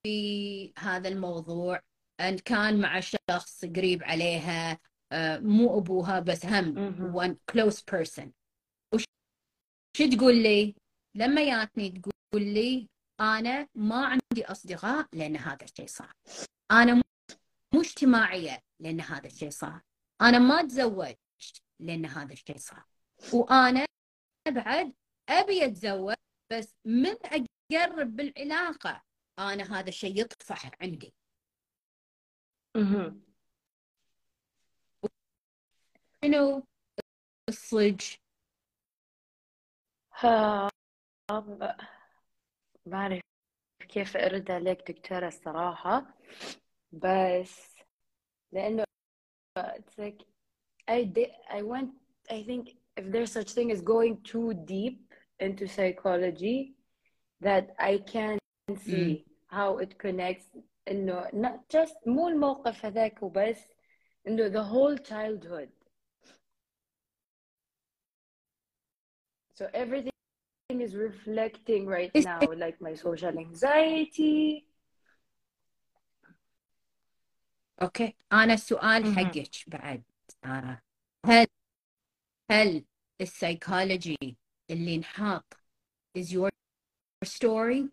[0.03, 1.79] في هذا الموضوع
[2.21, 4.79] and كان مع شخص قريب عليها
[5.39, 6.75] مو أبوها بس هم
[7.13, 8.29] one close person.
[8.93, 9.03] وش
[10.17, 10.75] تقول لي؟
[11.15, 12.89] لما جاتني تقول لي
[13.19, 16.13] أنا ما عندي أصدقاء لأن هذا الشيء صار.
[16.71, 17.01] أنا مو-
[17.73, 19.81] مو اجتماعية لأن هذا الشيء صار.
[20.21, 21.17] أنا ما تزوجت
[21.79, 22.85] لأن هذا الشيء صار.
[23.33, 23.85] وأنا
[24.47, 24.93] بعد
[25.29, 26.15] أبي أتزوج
[26.51, 27.15] بس من
[27.71, 29.01] أقرب بالعلاقة
[29.39, 31.13] أنا هذا الشيء يطفح عندي.
[36.22, 36.32] مهم.
[36.32, 36.62] شنو
[37.48, 38.00] الصج
[40.24, 40.70] آه،
[42.86, 43.20] ما أعرف
[43.88, 46.14] كيف أرد عليك دكتورة الصراحة
[46.92, 47.74] بس
[48.52, 48.84] لأنه
[49.58, 50.24] it's like
[50.88, 51.90] I did I went
[52.30, 56.74] I think if there's such thing as going too deep into psychology
[57.40, 58.38] that I can
[58.76, 60.46] see how it connects
[60.88, 63.66] انه not just مو الموقف هذاك وبس
[64.26, 65.73] انه the whole childhood
[69.54, 70.10] so everything
[70.70, 74.64] is reflecting right now like my social anxiety
[77.82, 79.14] اوكي انا السؤال مهم.
[79.14, 80.02] حقك بعد
[80.44, 80.80] آه.
[81.26, 81.46] هل
[82.50, 82.84] هل
[83.20, 84.16] السايكولوجي
[84.70, 85.54] اللي انحاط
[86.18, 86.50] is your
[87.26, 87.88] story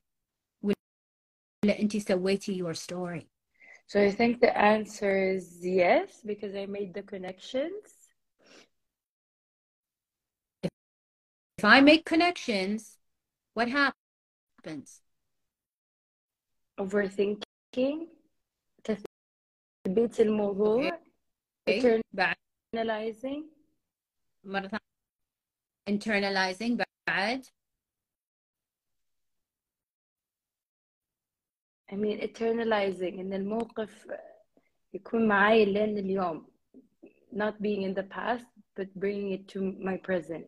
[0.61, 3.23] ولا انت سويتي your story
[3.87, 8.00] so I think the answer is yes because I made the connections
[11.61, 12.97] if I make connections
[13.53, 15.01] what happens
[16.79, 18.07] overthinking
[18.83, 21.01] تثبيت الموضوع
[21.69, 22.01] okay.
[22.13, 22.35] بعد
[22.75, 23.43] internalizing
[24.43, 24.87] مرة ثانية
[25.89, 27.45] internalizing بعد
[31.91, 34.07] I mean eternalizing إن الموقف
[34.93, 36.47] يكون معي لين اليوم
[37.33, 38.45] not being in the past
[38.75, 40.45] but bringing it to my present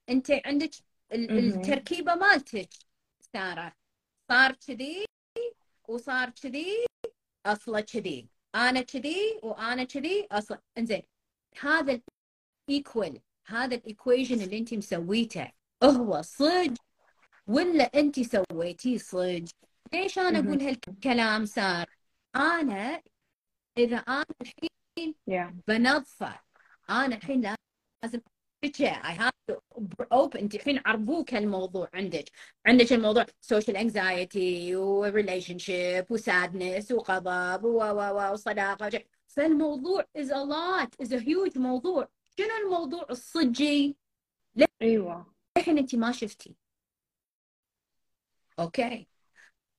[0.09, 0.71] أنت عندك.
[1.11, 2.69] التركيبة مالتك.
[3.33, 3.73] سارة
[4.31, 5.05] صار كذي
[5.87, 6.85] وصار كذي
[7.45, 8.29] اصله كذي.
[8.55, 11.01] أنا كذي وأنا كذي أصلا انزين
[11.59, 12.01] هذا
[12.69, 15.51] ال equal هذا ال equation اللي انت مسويته
[15.83, 16.77] هو صج
[17.47, 19.49] ولا انت سويتيه صج
[19.93, 20.39] ليش أنا.
[20.39, 21.89] أقول هالكلام صار
[22.35, 23.01] أنا
[23.77, 25.53] اذا أنا الحين yeah.
[25.67, 26.39] بنظفه
[26.89, 27.55] أنا الحين
[28.03, 28.21] لازم
[28.61, 29.61] I have to
[30.11, 32.31] open الحين عربوك هالموضوع عندك؟
[32.65, 40.29] عندك الموضوع social anxiety و relationship و sadness وغضب و و و وصداقة فالموضوع is
[40.29, 41.05] a lot.
[41.05, 42.07] Is a huge موضوع.
[42.37, 43.97] شنو الموضوع الصجي؟
[44.81, 45.33] أيوة.
[45.57, 46.55] الحين انت ما شفتي؟
[48.59, 49.07] أوكي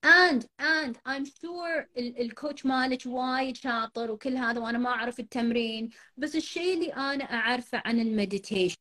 [0.05, 5.89] and and I'm sure ال- الكوتش مالك وايد شاطر وكل هذا وأنا ما اعرف التمرين
[6.17, 8.77] بس الشيء اللي أنا اعرفه عن ال meditation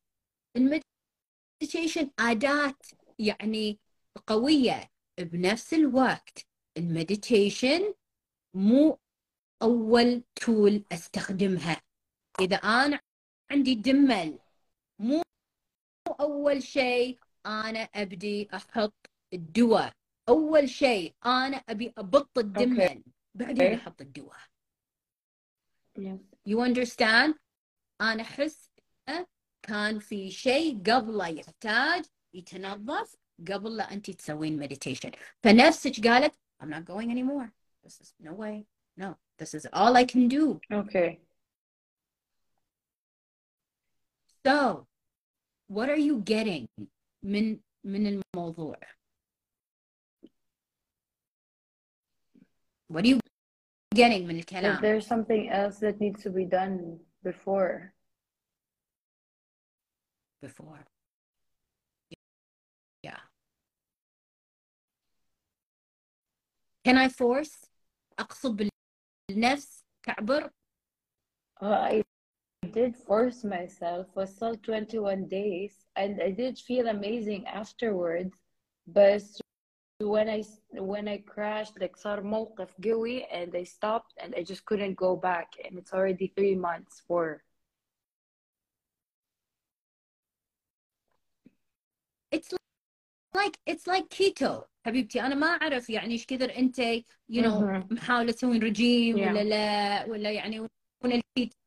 [0.57, 2.75] ال meditation اداة
[3.18, 3.79] يعني
[4.27, 4.91] قوية
[5.21, 6.47] بنفس الوقت
[6.77, 7.95] ال meditation
[8.55, 8.99] مو
[9.62, 11.81] اول tool استخدمها
[12.41, 13.01] اذا أنا
[13.51, 14.39] عندي دمل
[14.99, 15.23] مو
[16.21, 18.95] اول شيء أنا ابدي أحط
[19.33, 19.93] الدواء
[20.31, 23.03] أول شيء أنا أبي أبط الدمل
[23.34, 23.80] بعدين Okay.
[23.80, 24.38] أحط الدواء.
[25.99, 27.34] Yes you understand?
[28.00, 28.71] أنا أحس
[29.09, 29.26] إنه
[29.63, 33.17] كان في شيء قبله يحتاج يتنظف
[33.49, 35.11] قبل لا أنت تسوين مديتيشن
[35.42, 37.53] فنفسك قالت I'm not going anymore.
[37.84, 38.67] This is no way.
[38.96, 39.17] No.
[39.38, 40.61] This is all I can do.
[40.72, 41.18] Okay.
[44.46, 44.87] So
[45.68, 46.68] what are you getting?
[47.22, 48.76] من من الموضوع
[52.89, 53.20] what are you
[53.96, 57.93] getting من that الكلام there's something else that needs to be done before
[60.42, 60.86] before
[63.04, 63.20] yeah
[66.84, 67.66] can I force
[68.20, 68.70] اقصب
[69.30, 70.50] بالنفس تعبر
[71.62, 72.04] Uh, I
[72.72, 78.36] did force myself was still 21 days and I did feel amazing afterwards
[78.88, 79.24] but
[80.04, 80.43] when I
[80.74, 85.16] when I crashed like صار موقف قوي and I stopped and I just couldn't go
[85.16, 87.42] back and it's already three months for
[92.32, 92.54] it's
[93.34, 96.82] like it's like keto حبيبتي انا ما اعرف يعني ايش كثر انت
[97.32, 97.88] you know مهم.
[97.92, 99.20] محاوله تسوين رجيم Yeah.
[99.20, 100.59] ولا لا ولا يعني
[101.04, 101.58] من الكيتو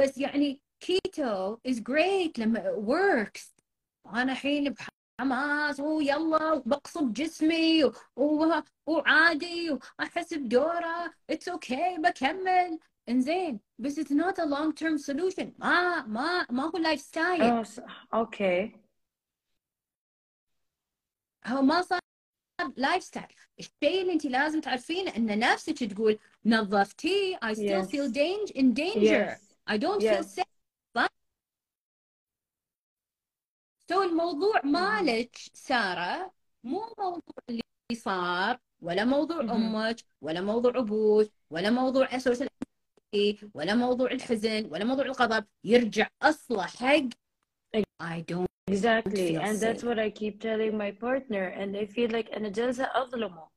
[0.00, 3.52] بس يعني keto is great لما it works
[4.06, 4.74] انا الحين
[5.29, 9.69] بحماس ويلا بقصب جسمي و- و- وعادي
[9.99, 12.79] واحس بدوره it's okay okay بكمل.
[13.09, 15.47] إنزين بس it's not a long term solution.
[15.57, 17.65] ما ما ما هو لايف ستايل
[18.13, 18.75] أوكي.
[21.47, 21.99] هو ما صار
[22.75, 23.25] lifestyle
[23.59, 27.89] الشيء اللي انت لازم تعرفينه إن نفسك تقول نظفتي I still Yes.
[27.91, 29.35] feel danger in danger.
[29.35, 29.39] Yes.
[29.73, 30.35] I don't feel Yes.
[30.39, 30.45] safe
[30.95, 31.07] صح؟
[33.89, 36.33] so الموضوع مالك سارة
[36.63, 37.61] مو موضوع اللي
[37.93, 39.39] صار ولا موضوع.
[39.41, 42.49] أمك ولا موضوع أبوك ولا موضوع ال social
[43.53, 47.09] ولا موضوع الحزن ولا موضوع الغضب يرجع أصله حق.
[48.03, 49.35] I don't exactly.
[49.35, 49.89] and that's safe.
[49.89, 51.45] what I keep telling my partner.
[51.59, 53.49] And I feel like أنا جالسة أظلمه.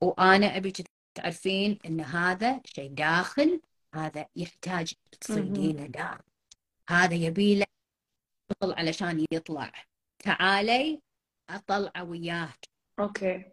[0.00, 3.60] وأنا ابيك تعرفين إن هذا شيء داخل
[3.94, 6.31] هذا يحتاج تصيدينه داخل.
[6.88, 7.66] هذا يبي له
[8.62, 9.72] شغل علشان يطلع.
[10.18, 11.02] تعالي
[11.50, 12.64] اطلعه وياك.
[12.98, 13.52] أوكي.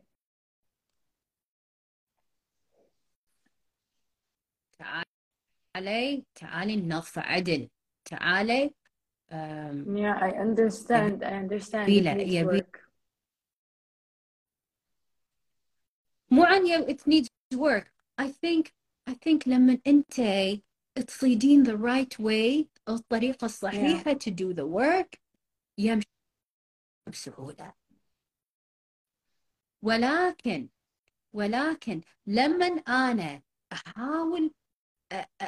[4.80, 7.70] تعالي تعالي ننظفه عدل.
[8.06, 8.74] تعالي
[9.32, 11.24] أم، yeah I understand.
[11.24, 12.90] I understand it needs يبي- work.
[16.32, 17.88] مو عن it needs work.
[18.22, 18.68] I think
[19.10, 20.20] I think لما أنت
[21.02, 25.20] تصيدين the right way الطريقة الصحيحة to do the work.
[25.78, 26.08] يمشي
[27.08, 27.74] بسهولة.
[29.82, 30.70] ولكن
[31.34, 33.42] ولكن لما أنا
[33.74, 34.52] أحاول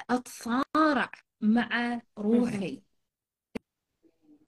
[0.09, 1.11] أتصارع
[1.41, 2.81] مع روحي.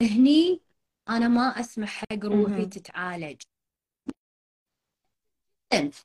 [0.02, 0.60] هني
[1.08, 2.66] أنا ما أسمح حق روحي.
[2.66, 3.42] تتعالج.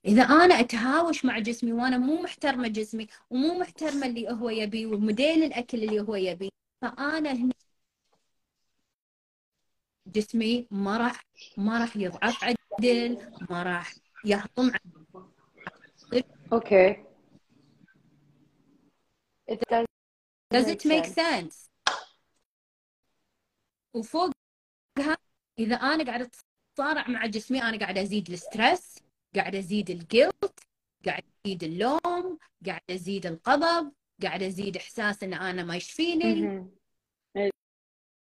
[0.06, 5.44] إذا أنا أتهاوش مع جسمي وأنا مو محترمة جسمي ومو محترمة اللي هو يبي وموديل
[5.44, 6.50] الأكل اللي هو يبي
[6.82, 7.54] فأنا هني
[10.08, 11.24] جسمي ما راح
[11.58, 13.94] ما راح يضعف عدل ما راح
[14.26, 14.72] يهضم
[16.52, 17.00] okay.
[19.48, 19.86] It does
[20.52, 21.70] Does it make sense.
[23.94, 25.18] وفوقها
[25.60, 26.30] إذا أنا قاعدة
[26.78, 28.96] أتصارع مع جسمي أنا قاعدة أزيد الستريس
[29.36, 30.60] قاعدة أزيد الجلت
[31.06, 33.94] قاعدة أزيد اللوم قاعدة أزيد الغضب
[34.24, 36.70] قاعدة أزيد إحساس إن أنا ما يشفيني Mhm.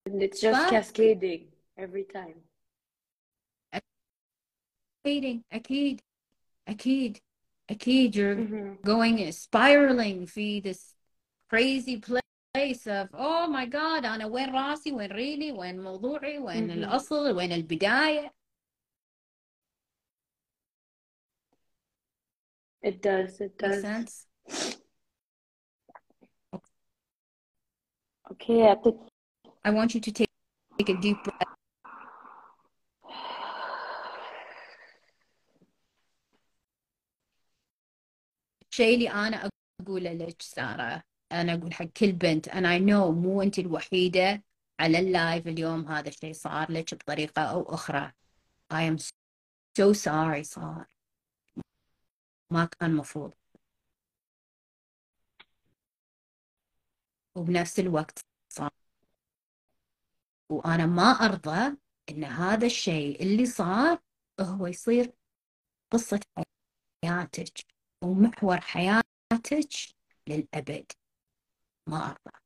[0.08, 1.48] and it's just cascading
[1.78, 2.42] every time.
[5.06, 6.02] أكيد أكيد
[6.68, 7.18] أكيد
[7.70, 8.16] أكيد.
[8.16, 8.82] You're Mhm.
[8.86, 10.96] going spiraling في this
[11.50, 16.72] crazy place of oh my god أنا وين راسي؟ وين ريلي؟ وين موضوعي؟ وين Mhm.
[16.72, 18.34] الأصل؟ وين البداية؟
[22.90, 24.14] It does it Make does sense?
[28.32, 28.95] okay يعطيك
[29.68, 30.30] I want you to take,
[30.78, 31.56] take a deep breath.
[38.72, 39.49] الشيء اللي أنا
[39.82, 44.44] أقوله لك سارة أنا أقول حق كل بنت and I know مو أنت الوحيدة
[44.80, 48.12] على اللايف اليوم هذا الشيء صار لك بطريقة أو أخرى
[48.74, 48.98] I am
[49.80, 50.86] so sorry صار
[52.50, 53.34] ما كان مفروض
[57.36, 58.20] وبنفس الوقت
[58.50, 58.72] صار
[60.50, 61.78] وأنا ما أرضى
[62.10, 64.00] إن هذا الشيء اللي صار
[64.42, 65.14] هو يصير
[65.94, 66.20] قصة
[67.04, 67.66] حياتك
[68.04, 69.70] ومحور حياتك
[70.28, 70.92] للأبد.
[71.90, 72.45] ما أرضى.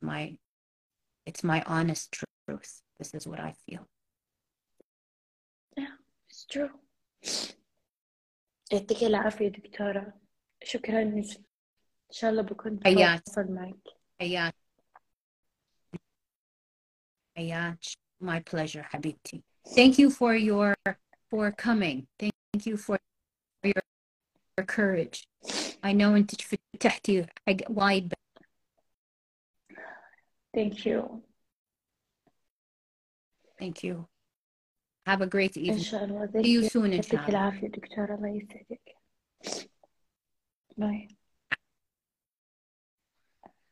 [0.00, 0.36] my
[1.26, 3.88] it's my honest truth this is what I feel
[6.28, 6.70] it's true
[8.72, 10.20] يعطيك العافية دكتورة
[10.64, 11.24] شكرا إن
[12.10, 13.22] شاء الله بكون حياك.
[13.28, 13.88] أتواصل معك
[14.20, 14.54] حياك
[17.36, 17.78] حياك
[18.24, 20.74] my pleasure حبيبتي thank you for your
[21.30, 22.98] for coming thank you for
[23.64, 23.82] your,
[24.58, 25.28] your courage
[25.84, 28.14] I know أنت فتحتي حق وايد
[30.57, 31.21] thank you.
[33.59, 33.95] Thank you.
[35.05, 35.83] Have a great إن evening.
[35.83, 38.95] شاء الله see you soon إن يعطيك شاء الله العافية دكتورة الله يسعدك
[40.77, 41.07] باي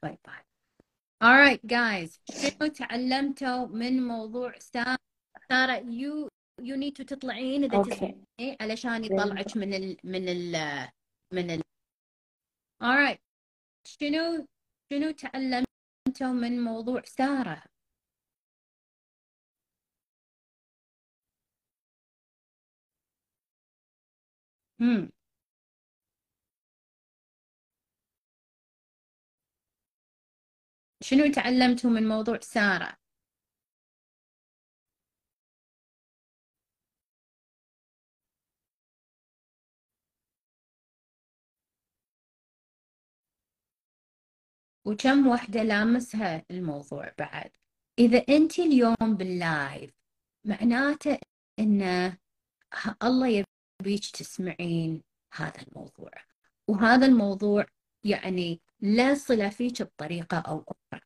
[0.04, 0.42] باي باي
[1.24, 2.20] alright guys.
[2.32, 4.98] شنو تعلمتوا من موضوع سارة
[5.50, 6.28] سارة you
[6.62, 10.88] you need to تطلعين إذا أوكي تسمعي علشان يطلعك من ال من ال
[11.34, 11.62] من ال
[12.84, 13.20] alright
[13.84, 14.48] شنو
[14.94, 15.12] شنو
[16.16, 17.64] أنتم من موضوع سارة
[24.80, 25.10] مم.
[31.04, 32.98] شنو تعلمتوا من موضوع سارة
[44.86, 47.52] وكم وحدة لامسها الموضوع بعد.
[48.00, 49.92] إذا أنت اليوم باللايف
[50.46, 51.20] معناته
[51.60, 51.82] أن
[53.04, 53.28] الله
[53.82, 55.04] يبيك تسمعين
[55.34, 56.12] هذا الموضوع.
[56.68, 57.66] وهذا الموضوع
[58.04, 61.02] يعني لا صلة فيك بطريقة أو أخرى.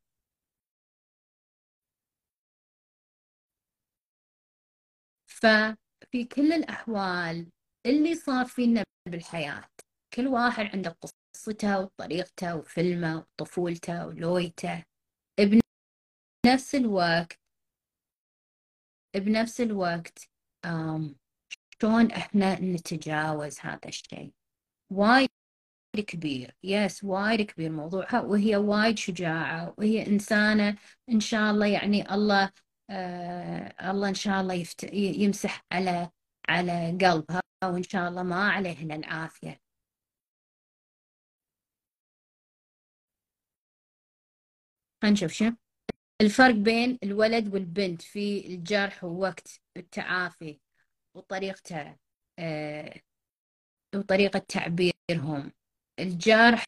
[5.28, 7.52] ففي كل الأحوال
[7.86, 9.70] اللي صار فينا بالحياة
[10.14, 10.98] كل واحد عنده
[11.34, 14.84] قصته وطريقته وفيلمه وطفولته ولويته.
[16.46, 17.40] بنفس الوقت
[19.16, 20.30] بنفس الوقت
[21.82, 24.34] شلون إحنا نتجاوز هذا الشيء؟
[24.92, 25.30] وايد
[26.08, 26.56] كبير.
[26.64, 30.78] يس وايد كبير موضوعها وهي وايد شجاعة وهي إنسانة
[31.10, 32.52] إن شاء الله يعني الله
[32.90, 34.84] آه الله إن شاء الله يفت...
[34.94, 36.10] يمسح على
[36.50, 39.62] على قلبها وإن شاء الله ما عليها العافية.
[45.02, 45.56] خلينا نشوف شنو.
[46.22, 50.60] الفرق بين الولد والبنت في الجرح ووقت التعافي
[51.14, 51.96] وطريقته
[52.40, 53.02] آه
[53.96, 55.52] وطريقة تعبيرهم.
[56.00, 56.66] الجرح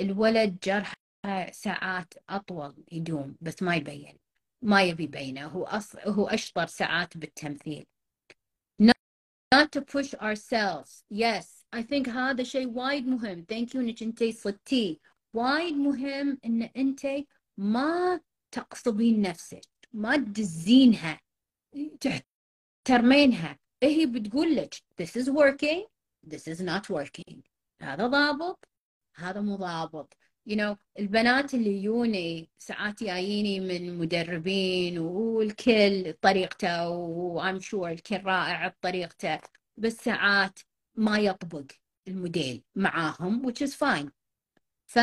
[0.00, 0.94] الولد جرح
[1.52, 4.18] ساعات أطول يدوم بس ما يبين
[4.62, 5.46] ما يبي يبينه.
[5.46, 5.96] هو أص...
[5.96, 7.86] هو أشطر ساعات بالتمثيل.
[9.54, 11.04] Not to push ourselves.
[11.10, 13.46] Yes I think هذا شيء وايد مهم.
[13.52, 15.00] Thank you انك انت صدتي
[15.36, 17.06] وايد مهم إن أنت
[17.56, 19.60] ما تقصبين نفسك
[19.92, 21.20] ما تدزينها
[22.00, 23.58] تحترمينها.
[23.82, 25.86] هي بتقول لك this is working
[26.26, 27.36] this is not working.
[27.82, 28.68] هذا ضابط
[29.16, 30.16] هذا مو ضابط.
[30.48, 38.68] You know البنات اللي يوني ساعات جاييني من مدربين والكل طريقته وام شور الكل رائع
[38.68, 39.40] بطريقته
[39.76, 40.58] بس ساعات
[40.94, 41.64] ما يطبق
[42.08, 44.15] الموديل معاهم which is fine.
[44.86, 44.98] ف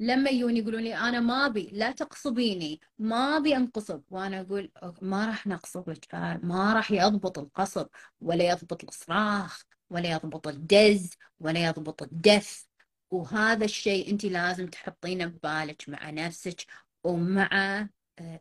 [0.00, 4.02] لما يجون يقولون لي أنا ما أبي لا تقصبيني ما أبي أنقصب.
[4.10, 7.86] وأنا أقول ما راح نقصبك ما راح يضبط القصب
[8.20, 12.68] ولا يضبط الصراخ ولا يضبط الدز ولا يضبط الدف.
[13.10, 16.66] وهذا الشيء أنت لازم تحطينه ببالك مع نفسك
[17.04, 17.88] ومع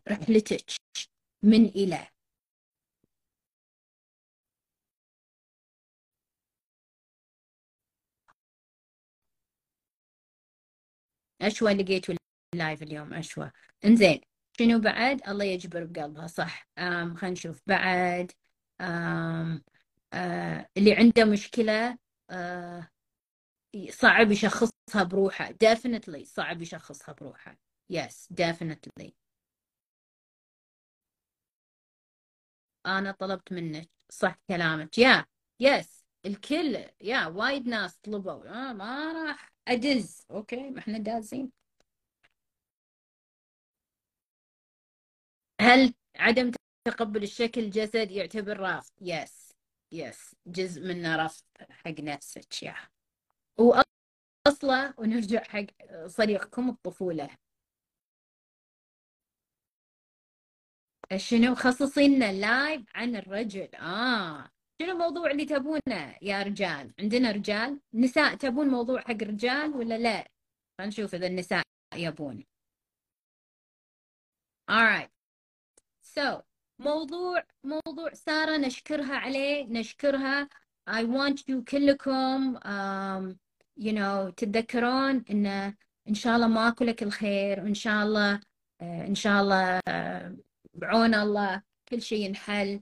[0.09, 0.71] رحلتك
[1.43, 2.07] من إلى
[11.43, 12.05] أشوى لقيت
[12.53, 13.51] اللايف اليوم أشوى.
[13.85, 14.21] إنزين
[14.59, 16.67] شنو بعد؟ الله يجبر بقلبها صح.
[16.77, 17.61] آم خلينا نشوف.
[17.67, 18.31] بعد
[18.81, 19.63] آم
[20.13, 21.97] آه اللي عنده مشكلة
[22.29, 22.87] آه
[23.89, 25.49] صعب يشخصها بروحه.
[25.51, 27.57] Definitely صعب يشخصها بروحه.
[27.93, 29.11] Yes definitely.
[32.85, 34.97] أنا طلبت منك صح كلامك.
[34.97, 35.25] يا
[35.61, 35.81] yeah.
[35.83, 36.02] yes.
[36.25, 38.47] الكل يا وايد ناس طلبوا.
[38.49, 41.51] آه ما راح it's okay ما إحنا دازين
[45.61, 46.51] هل عدم
[46.87, 49.53] تقبل الشكل الجسد يعتبر رفض؟ yes
[49.91, 52.75] yes جزء منه رفض حق نفسك يا.
[53.57, 55.65] واصله ونرجع حق
[56.07, 57.29] صديقكم الطفولة.
[61.17, 64.52] شنو خصصي لنا live عن الرجل؟ آه.
[64.83, 70.27] شنو الموضوع اللي تبونه يا رجال؟ عندنا رجال؟ نساء تبون موضوع حق رجال ولا لا؟
[70.77, 71.63] خلينا نشوف إذا النساء
[71.95, 72.45] يبون.
[74.71, 75.09] Alright
[76.01, 76.41] so
[76.79, 80.49] موضوع موضوع سارة نشكرها عليه نشكرها.
[80.89, 83.35] I want you كلكم um,
[83.79, 85.45] you know تتذكرون إن
[86.07, 88.39] إن شاء الله ماكو لك الخير وإن شاء الله
[88.81, 89.81] إن شاء الله
[90.73, 92.81] بعون الله كل شيء ينحل.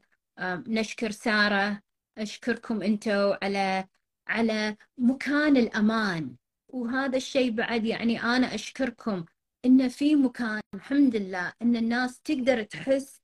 [0.68, 1.90] نشكر سارة.
[2.18, 3.88] أشكركم أنتوا على
[4.28, 6.36] على مكان الأمان.
[6.68, 9.26] وهذا الشيء بعد يعني أنا أشكركم
[9.66, 13.22] إن في مكان الحمد لله إن الناس تقدر تحس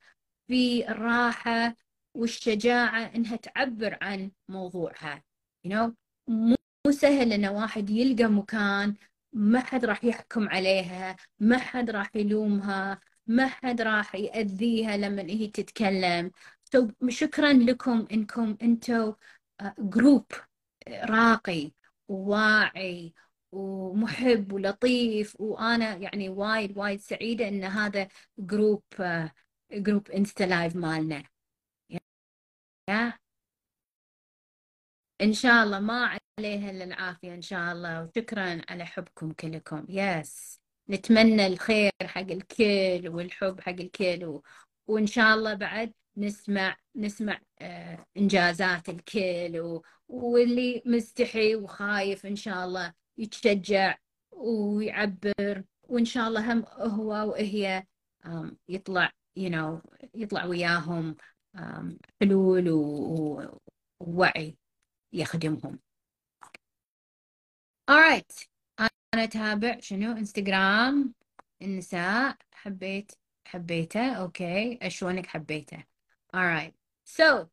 [0.48, 1.76] في الراحة
[2.14, 5.24] والشجاعة إنها تعبر عن موضوعها.
[5.68, 5.92] You know
[6.28, 8.96] مو سهل إن واحد يلقى مكان
[9.34, 13.00] ما حد راح يحكم عليها ما حد راح يلومها.
[13.28, 16.32] ما حد راح يأذيها لما هي تتكلم.
[17.10, 19.14] شكرا لكم إنكم أنتم
[19.80, 20.26] group
[20.90, 21.72] راقي
[22.08, 23.14] وواعي
[23.52, 28.84] ومحب ولطيف وأنا يعني وايد وايد سعيدة إن هذا group
[29.72, 31.24] group Insta live مالنا.
[35.22, 38.04] إن شاء الله ما عليها إلا العافية إن شاء الله.
[38.04, 39.86] وشكرا على حبكم كلكم.
[39.90, 44.44] yes نتمنى الخير حق الكل والحب حق الكل و...
[44.88, 49.84] وإن شاء الله بعد نسمع نسمع آه إنجازات الكل و...
[50.08, 53.98] واللي مستحي وخايف إن شاء الله يتشجع
[54.32, 57.84] ويعبر وإن شاء الله هم هو وهي
[58.70, 59.82] يطلع you know
[60.16, 61.16] يطلع وياهم
[62.22, 62.70] حلول
[64.00, 64.58] ووعي
[65.14, 65.80] يخدمهم.
[67.92, 68.48] Alright
[69.14, 71.14] أنا أتابع شنو؟ إنستغرام
[71.62, 73.12] النساء حبيت
[73.46, 74.14] حبيته.
[74.14, 74.80] أوكي.
[74.82, 75.84] أشونك حبيته.
[76.36, 76.74] Alright
[77.06, 77.48] so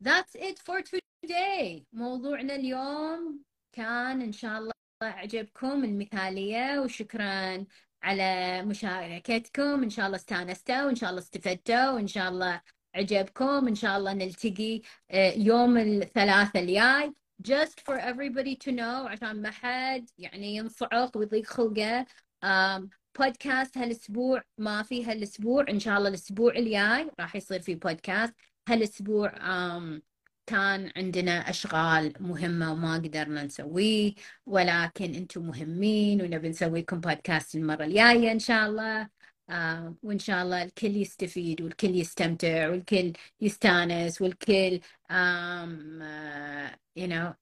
[0.00, 1.84] that's it for today.
[1.92, 3.42] موضوعنا اليوم
[3.72, 4.72] كان إن شاء الله
[5.02, 7.66] عجبكم المثالية وشكرا
[8.02, 9.82] على مشاركتكم.
[9.82, 12.60] إن شاء الله استانستوا وإن شاء الله استفدتوا وإن شاء الله
[12.94, 17.14] عجبكم إن شاء الله نلتقي آه، يوم الثلاثاء الجاي.
[17.44, 22.06] Just for everybody to know عشان ما حد يعني ينصعق ويضيق خلقه
[22.44, 22.88] um,
[23.18, 28.34] بودكاست هالأسبوع ما في هالأسبوع إن شاء الله الأسبوع الجاي راح يصير في بودكاست
[28.68, 30.00] هالأسبوع um,
[30.46, 34.14] كان عندنا أشغال مهمة وما قدرنا نسويه
[34.46, 39.08] ولكن أنتم مهمين ونبي نسويكم بودكاست المرة الجاية إن شاء الله.
[39.50, 44.80] آه وإن شاء الله الكل يستفيد والكل يستمتع والكل يستانس والكل
[45.10, 47.34] آم آه you know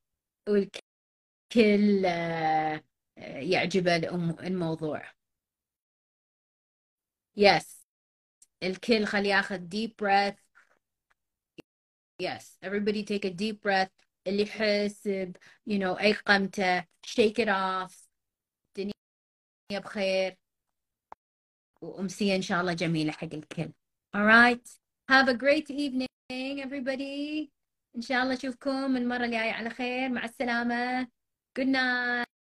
[0.48, 2.82] والكل آه،
[3.18, 3.96] يعجبه
[4.46, 5.12] الموضوع.
[7.36, 7.86] يس
[8.62, 10.36] الكل خلي ياخذ deep breath.
[12.22, 12.58] Yes.
[12.62, 13.90] Everybody take a deep breath.
[14.26, 15.08] اللي يحس
[15.70, 18.08] you know أي قمته shake it off.
[18.78, 20.41] الدنيا بخير.
[21.82, 23.72] وأمسية إن شاء الله جميلة حق الكل.
[24.16, 24.78] Alright
[25.10, 26.08] have a great evening
[26.64, 27.50] everybody.
[27.96, 29.52] إن شاء الله أشوفكم المرة الجاية.
[29.52, 30.08] على خير.
[30.08, 31.08] مع السلامة.
[31.58, 32.31] Good night.